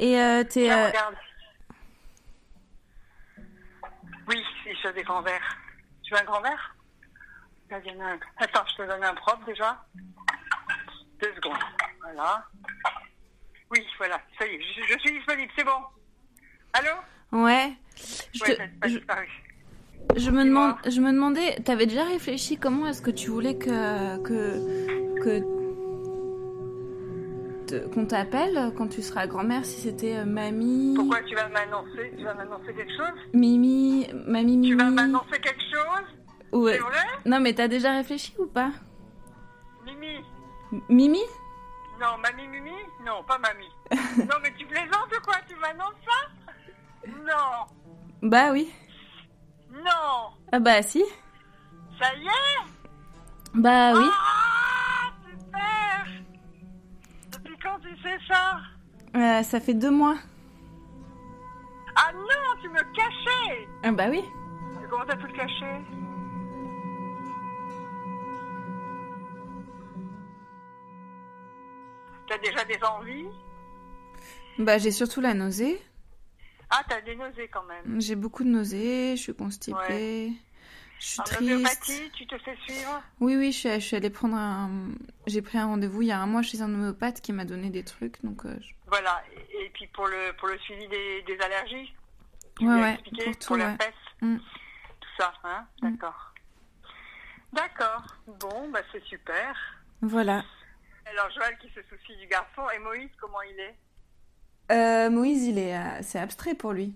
[0.00, 0.68] Et euh, t'es.
[0.68, 1.14] Euh, regarde.
[4.26, 5.56] Oui, il se des grands verres.
[6.08, 6.74] Tu veux un grand verre
[7.70, 8.18] Là, il y en a un.
[8.38, 9.84] Attends, je te donne un propre déjà.
[11.20, 11.58] Deux secondes.
[12.02, 12.46] Voilà.
[13.70, 15.82] Oui, voilà, ça y est, je, je suis disponible, c'est bon.
[16.72, 16.92] Allô?
[17.32, 17.74] Ouais.
[18.32, 18.88] Je, Ouais, te-
[20.18, 24.16] je, me demande, je me demandais, t'avais déjà réfléchi comment est-ce que tu voulais que
[24.22, 25.57] que que
[27.94, 32.24] qu'on t'appelle quand tu seras grand-mère si c'était euh, mamie, Pourquoi tu vas m'annoncer Tu
[32.24, 33.18] vas m'annoncer quelque chose?
[33.32, 34.68] Mimi, mamie Mimi.
[34.68, 36.04] Tu vas m'annoncer quelque chose?
[36.52, 36.74] Ouais.
[36.74, 37.06] C'est vrai?
[37.26, 38.70] Non mais t'as déjà réfléchi ou pas?
[39.84, 40.24] Mimi.
[40.88, 41.22] Mimi?
[42.00, 42.76] Non, mamie Mimi?
[43.04, 43.70] Non, pas mamie.
[44.18, 45.36] non, mais tu plaisantes ou quoi?
[45.48, 47.08] Tu m'annonces ça?
[47.08, 47.66] Non.
[48.22, 48.70] Bah oui.
[49.72, 50.30] Non.
[50.52, 51.02] Ah bah si.
[52.00, 52.78] Ça y est?
[53.54, 54.04] Bah oui.
[54.04, 54.27] Ah,
[59.42, 60.16] Ça fait deux mois.
[61.96, 64.22] Ah non, tu me cachais Ah bah oui.
[64.90, 65.82] Comment t'as pu le cacher?
[72.28, 73.28] T'as déjà des envies?
[74.58, 75.80] Bah j'ai surtout la nausée.
[76.70, 78.00] Ah, t'as des nausées quand même.
[78.00, 80.32] J'ai beaucoup de nausées, je suis constipée, Ouais.
[80.98, 81.40] Je suis En triste.
[81.42, 84.70] homéopathie, tu te fais suivre Oui, oui, je suis, je suis allée prendre un...
[85.26, 87.70] J'ai pris un rendez-vous il y a un mois chez un homéopathe qui m'a donné
[87.70, 88.44] des trucs, donc...
[88.44, 89.22] euh, je- Voilà.
[89.52, 91.94] Et, puis pour le, pour le suivi des, des allergies
[92.58, 93.76] tu Ouais, expliqué pour tout, pour ouais.
[94.20, 94.38] Mm.
[95.00, 96.34] tout ça, hein D'accord.
[97.52, 98.16] D'accord.
[98.40, 99.56] Bon, bah c'est super.
[100.02, 100.44] Voilà.
[101.06, 103.76] Alors Joël qui se soucie du garçon et Moïse, comment il est?
[104.72, 105.76] Euh, Moïse, il est...
[105.76, 106.94] euh, C'est abstrait pour lui.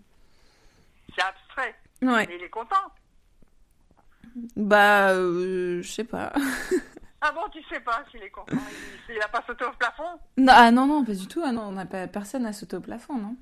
[1.17, 1.75] C'est abstrait.
[2.03, 2.27] Ouais.
[2.27, 2.93] Mais il est content.
[4.57, 6.33] Bah, euh, je sais pas.
[7.25, 8.57] Ah bon, tu sais pas s'il est content.
[9.09, 10.03] Il, a pas sauté au plafond
[10.37, 11.41] non, ah non, non, pas du tout.
[11.45, 12.09] Ah non, on pas...
[12.09, 13.37] personne n'a sauté au plafond, non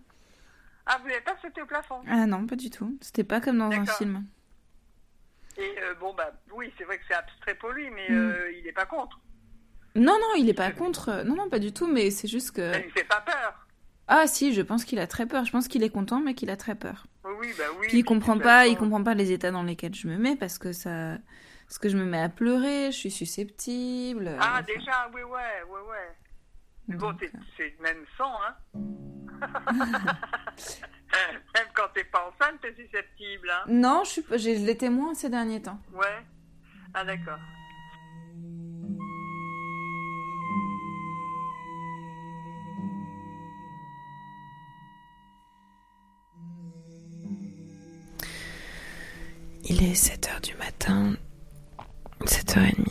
[0.84, 2.02] Ah, vous n'avez pas sauté au plafond?
[2.06, 2.98] Ah non, pas du tout.
[3.00, 4.26] C'était pas comme dans un film.
[5.56, 8.14] Et euh, bon, bah oui, c'est vrai que c'est abstrait pour lui, mais Mm.
[8.14, 9.18] euh, il est pas contre.
[9.94, 11.24] Non, non, il est pas contre.
[11.24, 12.72] Non, non, pas du tout, mais c'est juste que...
[12.74, 13.66] Ça lui fait pas peur.
[14.08, 15.46] Ah si, je pense qu'il a très peur.
[15.46, 17.06] Je pense qu'il est content, mais qu'il a très peur.
[17.24, 17.86] Oui, bah oui.
[17.88, 20.58] Puis il comprend pas, il comprend pas les états dans lesquels je me mets parce
[20.58, 21.18] que ça,
[21.66, 24.36] parce que je me mets à pleurer, je suis susceptible.
[24.40, 26.16] Ah, enfin, déjà, oui, ouais, ouais, ouais.
[26.88, 28.56] Mais bon, t'es- c'est même sang, hein.
[31.54, 33.64] même quand t'es pas enceinte, t'es susceptible, hein.
[33.68, 35.80] Non, je suis, j'ai les témoins ces derniers temps.
[35.92, 36.24] Ouais.
[36.94, 37.38] Ah, d'accord.
[49.82, 51.14] Il est 7h du matin,
[52.26, 52.89] 7h30.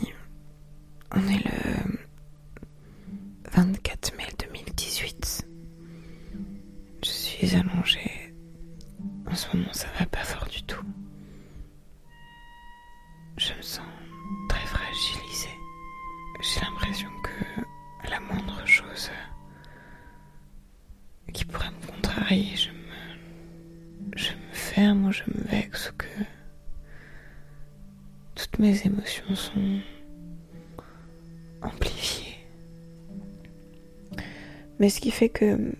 [35.28, 35.72] Que,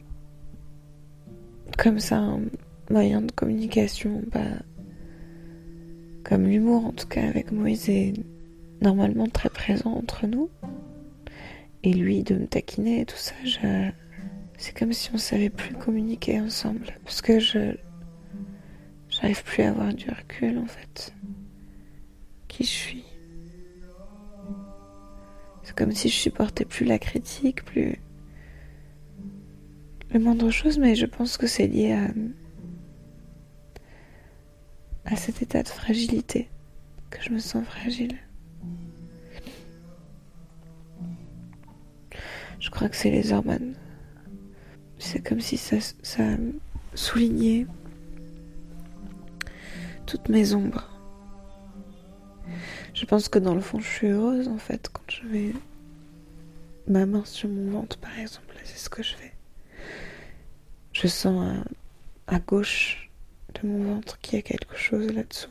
[1.79, 2.37] comme ça,
[2.91, 4.41] moyen de communication, bah,
[6.25, 8.15] comme l'humour en tout cas avec Moïse est
[8.83, 10.51] normalement très présent entre nous.
[11.83, 13.91] Et lui de me taquiner et tout ça, je...
[14.59, 16.87] c'est comme si on savait plus communiquer ensemble.
[17.05, 17.77] Parce que je.
[19.09, 21.15] J'arrive plus à avoir du recul en fait.
[22.49, 23.05] Qui je suis.
[25.63, 27.99] C'est comme si je supportais plus la critique, plus.
[30.13, 31.93] Le moindre chose, mais je pense que c'est lié
[35.05, 35.17] à.
[35.17, 36.49] cet état de fragilité.
[37.11, 38.17] Que je me sens fragile.
[42.59, 43.75] Je crois que c'est les hormones.
[44.99, 46.25] C'est comme si ça, ça
[46.95, 47.67] soulignait
[50.07, 50.89] toutes mes ombres.
[52.95, 55.53] Je pense que dans le fond, je suis heureuse en fait quand je mets
[56.87, 58.55] ma main sur mon ventre, par exemple.
[58.65, 59.33] C'est ce que je fais.
[61.01, 61.65] Je sens
[62.27, 63.11] à, gauche
[63.55, 65.49] de mon ventre qu'il y a quelque chose là-dessous.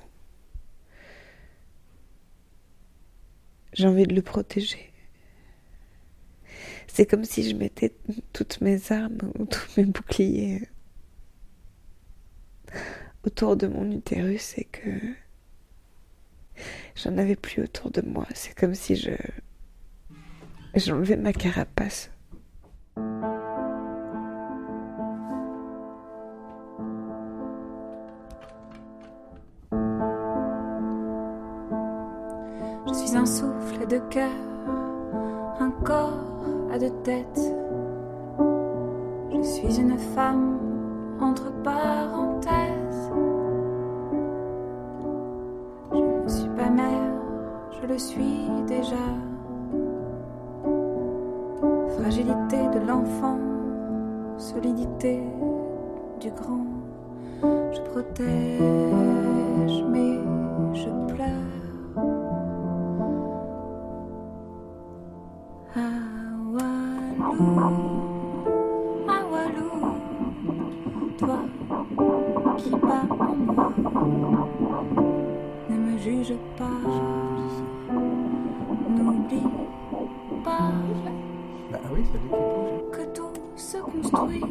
[3.73, 4.93] J'ai envie de le protéger.
[6.85, 7.95] C'est comme si je mettais
[8.31, 10.69] toutes mes armes ou tous mes boucliers
[13.25, 14.91] autour de mon utérus et que
[16.95, 18.27] j'en avais plus autour de moi.
[18.35, 19.15] C'est comme si je
[20.75, 22.11] j'enlevais ma carapace.
[33.79, 34.29] Un souffle de cœur,
[35.59, 36.11] un corps
[36.71, 37.53] à deux têtes.
[39.31, 40.57] Je suis une femme
[41.21, 43.11] entre parenthèses.
[45.91, 47.13] Je ne suis pas mère,
[47.81, 48.95] je le suis déjà.
[51.99, 53.37] Fragilité de l'enfant,
[54.37, 55.21] solidité
[56.19, 56.65] du grand.
[57.71, 60.17] Je protège, mais
[60.73, 61.48] je pleure.
[82.91, 84.41] Que tout se construit,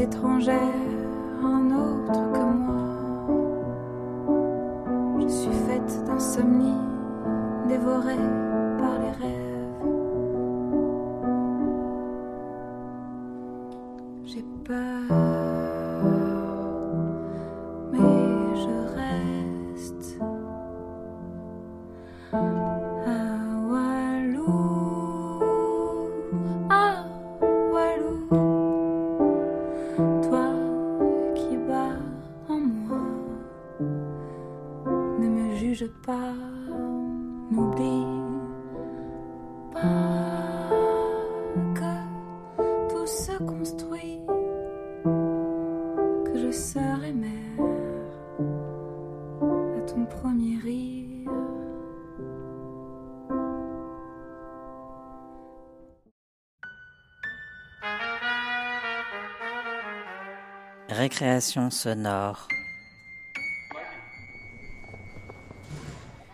[0.00, 0.56] étrangère
[1.44, 2.78] un autre que moi.
[5.20, 6.80] Je suis faite d'insomnie,
[7.68, 8.41] dévorée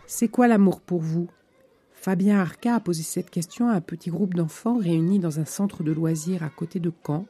[0.06, 1.28] C'est quoi l'amour pour vous?
[1.94, 5.82] Fabien Arca a posé cette question à un petit groupe d'enfants réunis dans un centre
[5.82, 7.24] de loisirs à côté de Caen,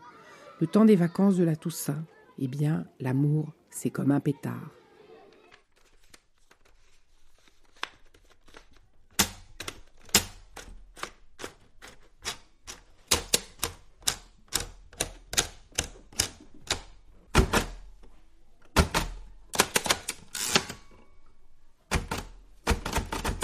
[0.60, 2.02] le temps des vacances de la Toussaint.
[2.40, 4.72] Eh bien, l'amour, c'est comme un pétard.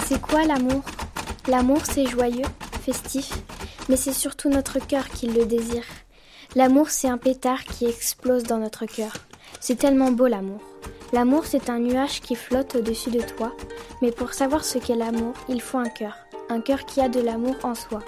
[0.07, 0.81] C'est l'amour?
[1.47, 2.45] L'amour, c'est joyeux,
[2.81, 3.31] festif,
[3.89, 5.85] mais c'est surtout notre cœur qui le désire.
[6.55, 9.13] L'amour, c'est un pétard qui explose dans notre cœur.
[9.59, 10.61] C'est tellement beau l'amour.
[11.13, 13.55] L'amour, c'est un nuage qui flotte au-dessus de toi,
[14.01, 16.15] mais pour savoir ce qu'est l'amour, il faut un cœur,
[16.49, 17.99] un cœur qui a de l'amour en soi.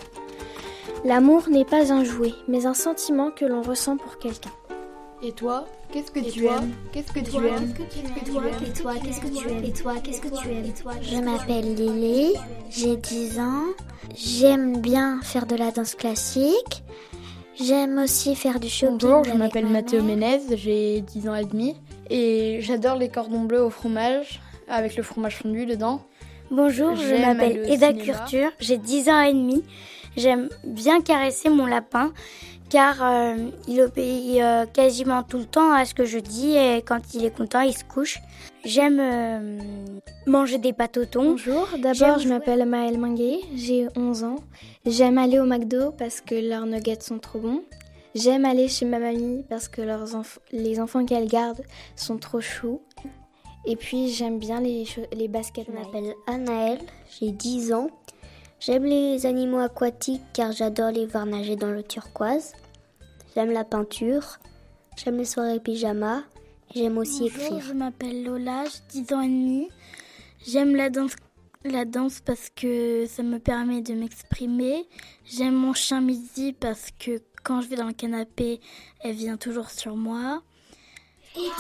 [1.06, 4.52] L'amour n'est pas un jouet, mais un sentiment que l'on ressent pour quelqu'un.
[5.24, 7.74] Et toi Qu'est-ce que tu aimes Qu'est-ce que tu aimes
[8.16, 10.74] Et toi Et toi Qu'est-ce que tu aimes Et toi Qu'est-ce que tu aimes Et
[10.74, 12.34] toi Je m'appelle Lily,
[12.70, 13.64] j'ai 10 ans.
[14.16, 16.84] J'aime bien faire de la danse classique.
[17.60, 19.00] J'aime aussi faire du shopping.
[19.00, 20.04] Bonjour, je m'appelle ma Mathéo.
[20.04, 21.76] Ménez, j'ai 10 ans et demi
[22.12, 26.02] et j'adore les cordons bleus au fromage avec le fromage fondu dedans.
[26.52, 27.92] Bonjour, je m'appelle Eda.
[27.92, 29.64] Culture, j'ai 10 ans et demi.
[30.16, 32.12] J'aime bien caresser mon lapin
[32.70, 33.36] car euh,
[33.68, 37.26] il obéit euh, quasiment tout le temps à ce que je dis et quand il
[37.26, 38.20] est content, il se couche.
[38.66, 39.60] J'aime euh,
[40.26, 41.32] manger des pâtes au thon.
[41.32, 44.36] Bonjour, d'abord je m'appelle Maëlle Minguet, j'ai 11 ans.
[44.86, 47.64] J'aime aller au McDo parce que leurs nuggets sont trop bons.
[48.16, 51.62] J'aime aller chez ma mamie parce que leurs enf- les enfants qu'elle garde
[51.96, 52.82] sont trop choux.
[53.66, 55.68] Et puis j'aime bien les, les baskets.
[55.68, 56.80] Je m'appelle Anaëlle,
[57.20, 57.90] j'ai 10 ans.
[58.60, 62.54] J'aime les animaux aquatiques car j'adore les voir nager dans l'eau turquoise.
[63.36, 64.40] J'aime la peinture.
[64.98, 66.24] J'aime les soirées pyjama.
[66.76, 67.62] J'aime aussi Bonjour, écrire.
[67.62, 69.70] je m'appelle Lola, j'ai 10 ans et demi.
[70.46, 71.16] J'aime la danse,
[71.64, 74.88] la danse parce que ça me permet de m'exprimer.
[75.26, 78.60] J'aime mon chien Midi parce que quand je vais dans le canapé,
[79.02, 80.42] elle vient toujours sur moi.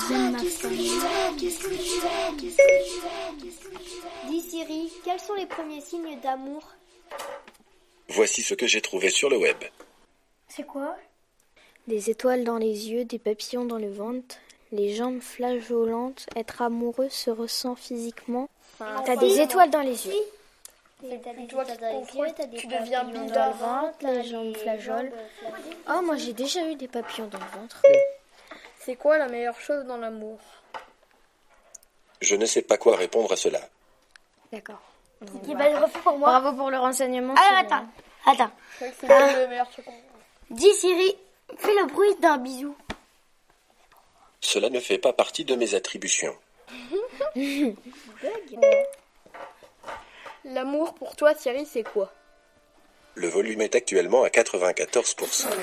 [0.10, 0.90] J'aime ma famille.
[4.30, 6.64] Dis Siri, quels sont les premiers signes d'amour
[8.10, 9.58] Voici ce que j'ai trouvé sur le web.
[10.48, 10.96] C'est quoi?
[11.88, 14.38] Des étoiles dans les yeux, des papillons dans le ventre,
[14.72, 16.26] les jambes flageolantes.
[16.36, 18.50] Être amoureux se ressent physiquement.
[18.80, 20.14] T'as des étoiles dans les yeux.
[21.00, 21.20] Qui
[21.92, 25.12] contrôles, tu deviens dans le ventre, les jambes flageolent.
[25.88, 27.84] Oh, moi j'ai déjà eu des papillons dans le ventre.
[28.80, 30.40] C'est quoi la meilleure chose dans l'amour?
[32.20, 33.62] Je ne sais pas quoi répondre à cela.
[34.52, 34.82] D'accord.
[35.44, 37.34] Qui va le refaire pour moi Bravo pour le renseignement.
[37.34, 37.88] Alors c'est attends,
[38.26, 38.52] attends.
[38.72, 39.98] Je crois que c'est le meilleur chocolat.
[40.52, 41.18] Dis Siri,
[41.58, 42.76] fais le bruit d'un bisou.
[44.42, 46.36] Cela ne fait pas partie de mes attributions.
[50.46, 52.12] L'amour pour toi, Thierry, c'est quoi?
[53.16, 55.48] Le volume est actuellement à 94%.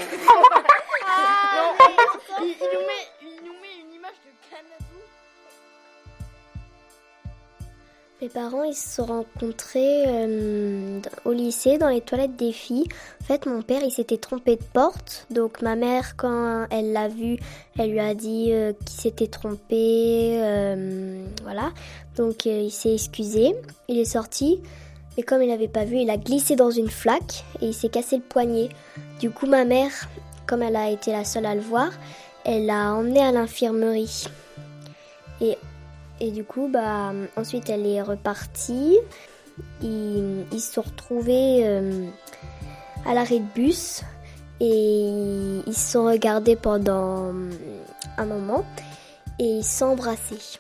[1.57, 1.73] Non,
[2.41, 3.07] il, il nous met, il nous met
[8.23, 12.87] Mes parents, ils se sont rencontrés euh, au lycée, dans les toilettes des filles.
[13.21, 15.27] En fait, mon père, il s'était trompé de porte.
[15.31, 17.39] Donc, ma mère, quand elle l'a vu,
[17.77, 20.39] elle lui a dit euh, qu'il s'était trompé.
[20.41, 21.73] euh, voilà.
[22.17, 23.57] Donc, il s'est excusé.
[23.89, 24.61] Il est sorti.
[25.17, 27.89] Et comme il n'avait pas vu, il a glissé dans une flaque et il s'est
[27.89, 28.69] cassé le poignet.
[29.19, 29.91] Du coup, ma mère,
[30.47, 31.91] comme elle a été la seule à le voir,
[32.45, 34.25] elle l'a emmené à l'infirmerie.
[35.41, 35.59] Et
[36.21, 38.99] et du coup, bah, ensuite, elle est repartie.
[39.83, 42.07] Ils, se sont retrouvés euh,
[43.07, 44.03] à l'arrêt de bus
[44.61, 47.51] et ils se sont regardés pendant euh,
[48.19, 48.65] un moment
[49.39, 50.59] et ils sont embrassés.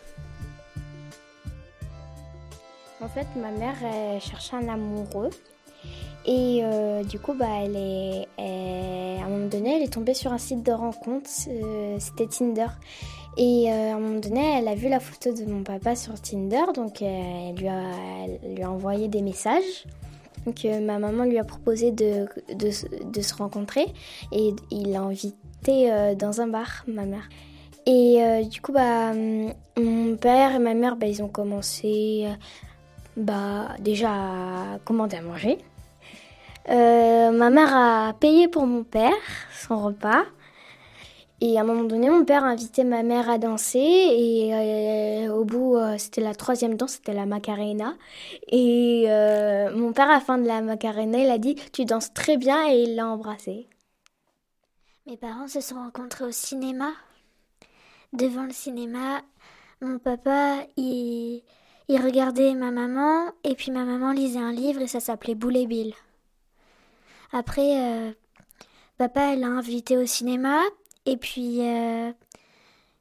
[3.00, 3.76] En fait, ma mère
[4.20, 5.30] cherchait un amoureux.
[6.26, 10.32] Et euh, du coup, bah, elle est, à un moment donné, elle est tombée sur
[10.32, 11.28] un site de rencontre.
[11.28, 12.68] C'était Tinder.
[13.36, 16.14] Et euh, à un moment donné, elle a vu la photo de mon papa sur
[16.20, 16.72] Tinder.
[16.74, 19.84] Donc, euh, elle, lui a, lui a envoyé des messages.
[20.46, 22.70] Donc, ma maman lui a proposé de, de,
[23.10, 23.86] de se rencontrer.
[24.30, 27.28] Et il l'a invité euh, dans un bar, ma mère.
[27.86, 28.18] Et
[28.50, 32.26] du coup, bah, hum, mon père et ma mère, bah, ils ont commencé
[33.16, 35.58] bah, déjà à commander à manger.
[36.68, 39.12] Ma mère a payé pour mon père
[39.52, 40.22] son repas.
[41.40, 43.78] Et à un moment donné, mon père a invité ma mère à danser.
[43.78, 47.94] Et euh, au bout, euh, c'était la troisième danse, c'était la Macarena.
[48.48, 52.14] Et euh, mon père, à la fin de la Macarena, il a dit Tu danses
[52.14, 53.66] très bien et il l'a embrassée.
[55.06, 56.92] Mes parents se sont rencontrés au cinéma.
[58.12, 59.20] Devant le cinéma,
[59.80, 61.42] mon papa, il,
[61.88, 65.66] regardait ma maman et puis ma maman lisait un livre et ça s'appelait Boule et
[65.66, 65.94] Bill.
[67.32, 68.14] Après,
[68.96, 70.60] papa, l'a invité au cinéma
[71.06, 72.12] et puis, euh,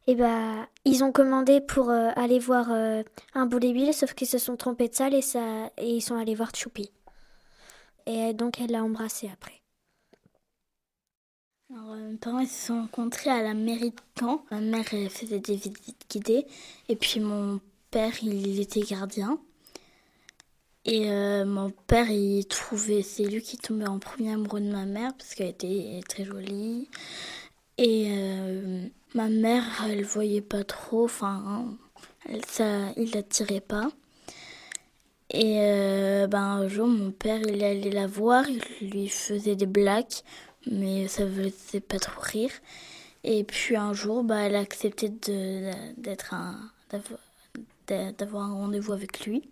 [0.08, 4.14] et bah, ils ont commandé pour euh, aller voir euh, un Boule et Bill, sauf
[4.14, 6.91] qu'ils se sont trompés de salle et, ça, et ils sont allés voir Choupi.
[8.06, 9.62] Et donc, elle l'a embrassé après.
[11.70, 14.43] Alors, mes parents ils se sont rencontrés à la mairie de Caen.
[14.51, 16.45] Ma mère faisait des visites guidées
[16.89, 19.39] et puis mon père il était gardien.
[20.86, 21.10] Et
[21.45, 25.34] mon père il trouvait, c'est lui qui tombait en premier amoureux de ma mère parce
[25.34, 26.89] qu'elle était très jolie.
[27.78, 31.65] Et euh, ma mère elle voyait pas trop, enfin
[32.47, 33.89] ça, il l'attirait pas.
[35.32, 39.65] Et euh, ben, un jour, mon père, il allait la voir, il lui faisait des
[39.65, 40.05] blagues,
[40.69, 42.51] mais ça faisait pas trop rire.
[43.24, 45.09] Et puis un jour, bah, elle a accepté
[45.97, 46.71] d'être un,
[47.88, 49.49] d'avoir un rendez-vous avec lui.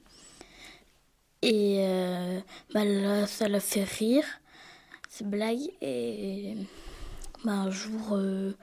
[1.41, 2.39] Et euh,
[2.73, 4.25] bah, là, ça l'a fait rire,
[5.09, 5.71] ces blagues.
[5.81, 6.55] Et
[7.43, 8.55] bah, un jour, euh,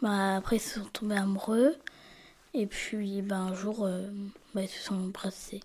[0.00, 1.76] bah, après, ils se sont tombés amoureux.
[2.54, 4.08] Et puis bah, un jour, euh,
[4.54, 5.60] bah, ils se sont embrassés.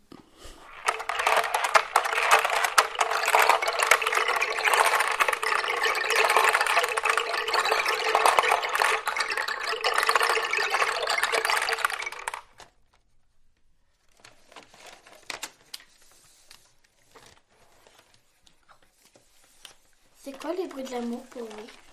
[20.23, 21.86] C'est quoi les bruits de l'amour pour vous?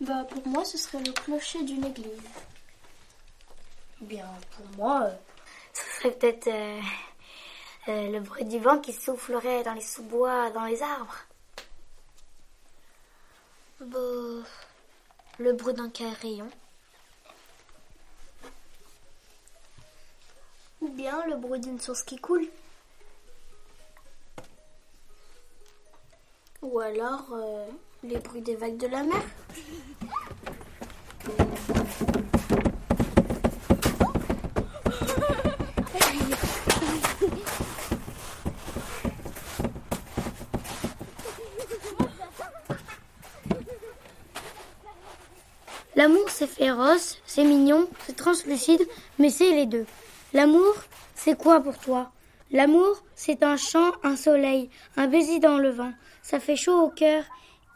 [0.00, 2.22] Bah pour moi ce serait le clocher d'une église.
[4.00, 5.14] Bien pour moi, euh,
[5.72, 6.80] ce serait peut-être euh,
[7.88, 11.18] euh, le bruit du vent qui soufflerait dans les sous-bois, dans les arbres.
[13.80, 13.98] Bah,
[15.38, 16.48] le bruit d'un carillon.
[20.80, 22.46] Ou bien le bruit d'une source qui coule.
[26.62, 27.34] Ou alors
[28.02, 29.22] les bruits des vagues de la mer.
[45.96, 48.86] L'amour, c'est féroce, c'est mignon, c'est translucide,
[49.18, 49.84] mais c'est les deux.
[50.32, 50.74] L'amour,
[51.16, 52.12] c'est quoi pour toi?
[52.52, 55.92] L'amour, c'est un chant, un soleil, un baiser dans le vent.
[56.22, 57.24] Ça fait chaud au cœur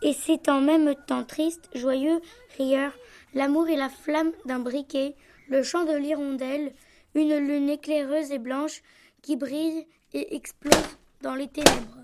[0.03, 2.21] et c'est en même temps triste, joyeux,
[2.59, 2.93] rieur.
[3.35, 5.15] L'amour est la flamme d'un briquet,
[5.49, 6.75] le chant de l'hirondelle,
[7.15, 8.83] une lune éclaireuse et blanche
[9.23, 11.99] qui brille et explose dans les ténèbres.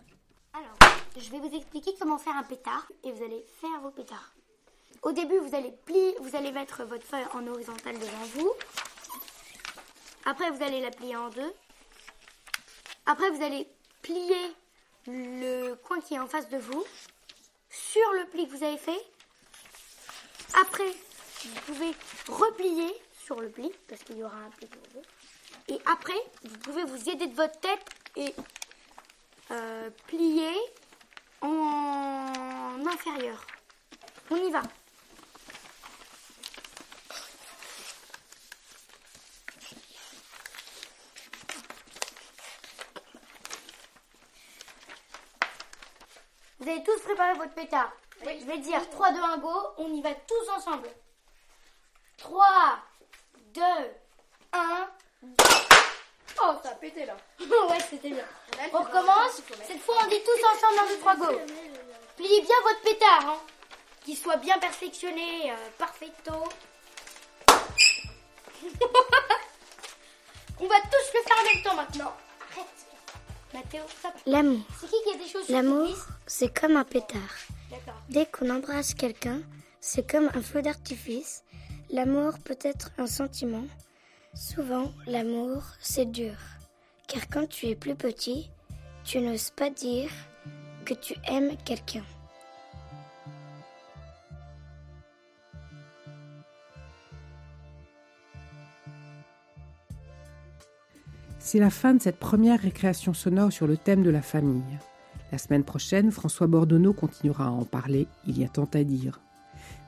[0.55, 0.77] Alors,
[1.17, 4.33] je vais vous expliquer comment faire un pétard et vous allez faire vos pétards.
[5.03, 8.53] Au début, vous allez plier, vous allez mettre votre feuille en horizontale devant vous.
[10.25, 11.53] Après, vous allez la plier en deux.
[13.07, 13.69] Après, vous allez
[14.03, 14.37] plier
[15.07, 16.85] le coin qui est en face de vous
[17.71, 19.01] sur le pli que vous avez fait.
[20.61, 20.91] Après,
[21.45, 21.93] vous pouvez
[22.29, 22.93] replier
[23.25, 25.03] sur le pli parce qu'il y aura un pli pour vous.
[25.69, 27.85] Et après, vous pouvez vous aider de votre tête
[28.17, 28.35] et
[29.51, 30.55] euh, plier
[31.43, 33.47] en inférieur.
[34.31, 34.63] On y va.
[46.69, 47.91] Vous avez tous préparé votre pétard.
[48.21, 49.51] Je vais dire 3, 2, 1, go.
[49.79, 50.91] On y va tous ensemble.
[52.19, 52.79] 3,
[53.55, 53.63] 2,
[54.53, 54.91] 1.
[56.43, 57.17] Oh, ça a pété là.
[57.41, 58.27] ouais, c'était bien.
[58.75, 59.41] On recommence.
[59.67, 61.41] Cette fois, on dit tous ensemble 1, 2, 3, go.
[62.19, 63.25] Pliez bien votre pétard.
[63.25, 63.41] Hein.
[64.05, 65.51] Qu'il soit bien perfectionné.
[65.51, 66.33] Euh, perfecto.
[70.61, 72.15] on va tous le faire en même temps maintenant.
[74.27, 74.61] L'amour.
[75.49, 75.97] L'amour,
[76.27, 77.35] c'est comme un pétard.
[78.11, 79.41] Dès qu'on embrasse quelqu'un,
[79.81, 81.45] c'est comme un feu d'artifice.
[81.91, 83.65] L'amour peut être un sentiment.
[84.35, 86.35] Souvent, l'amour, c'est dur.
[87.07, 88.51] Car quand tu es plus petit,
[89.05, 90.11] tu n'oses pas dire
[90.85, 92.05] que tu aimes quelqu'un.
[101.51, 104.79] C'est la fin de cette première récréation sonore sur le thème de la famille.
[105.33, 109.23] La semaine prochaine, François Bordonneau continuera à en parler, il y a tant à dire.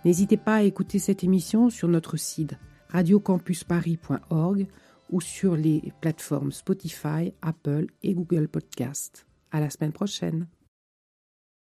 [0.07, 2.55] N'hésitez pas à écouter cette émission sur notre site
[2.89, 4.69] radiocampusparis.org
[5.11, 9.27] ou sur les plateformes Spotify, Apple et Google Podcast.
[9.51, 10.47] À la semaine prochaine.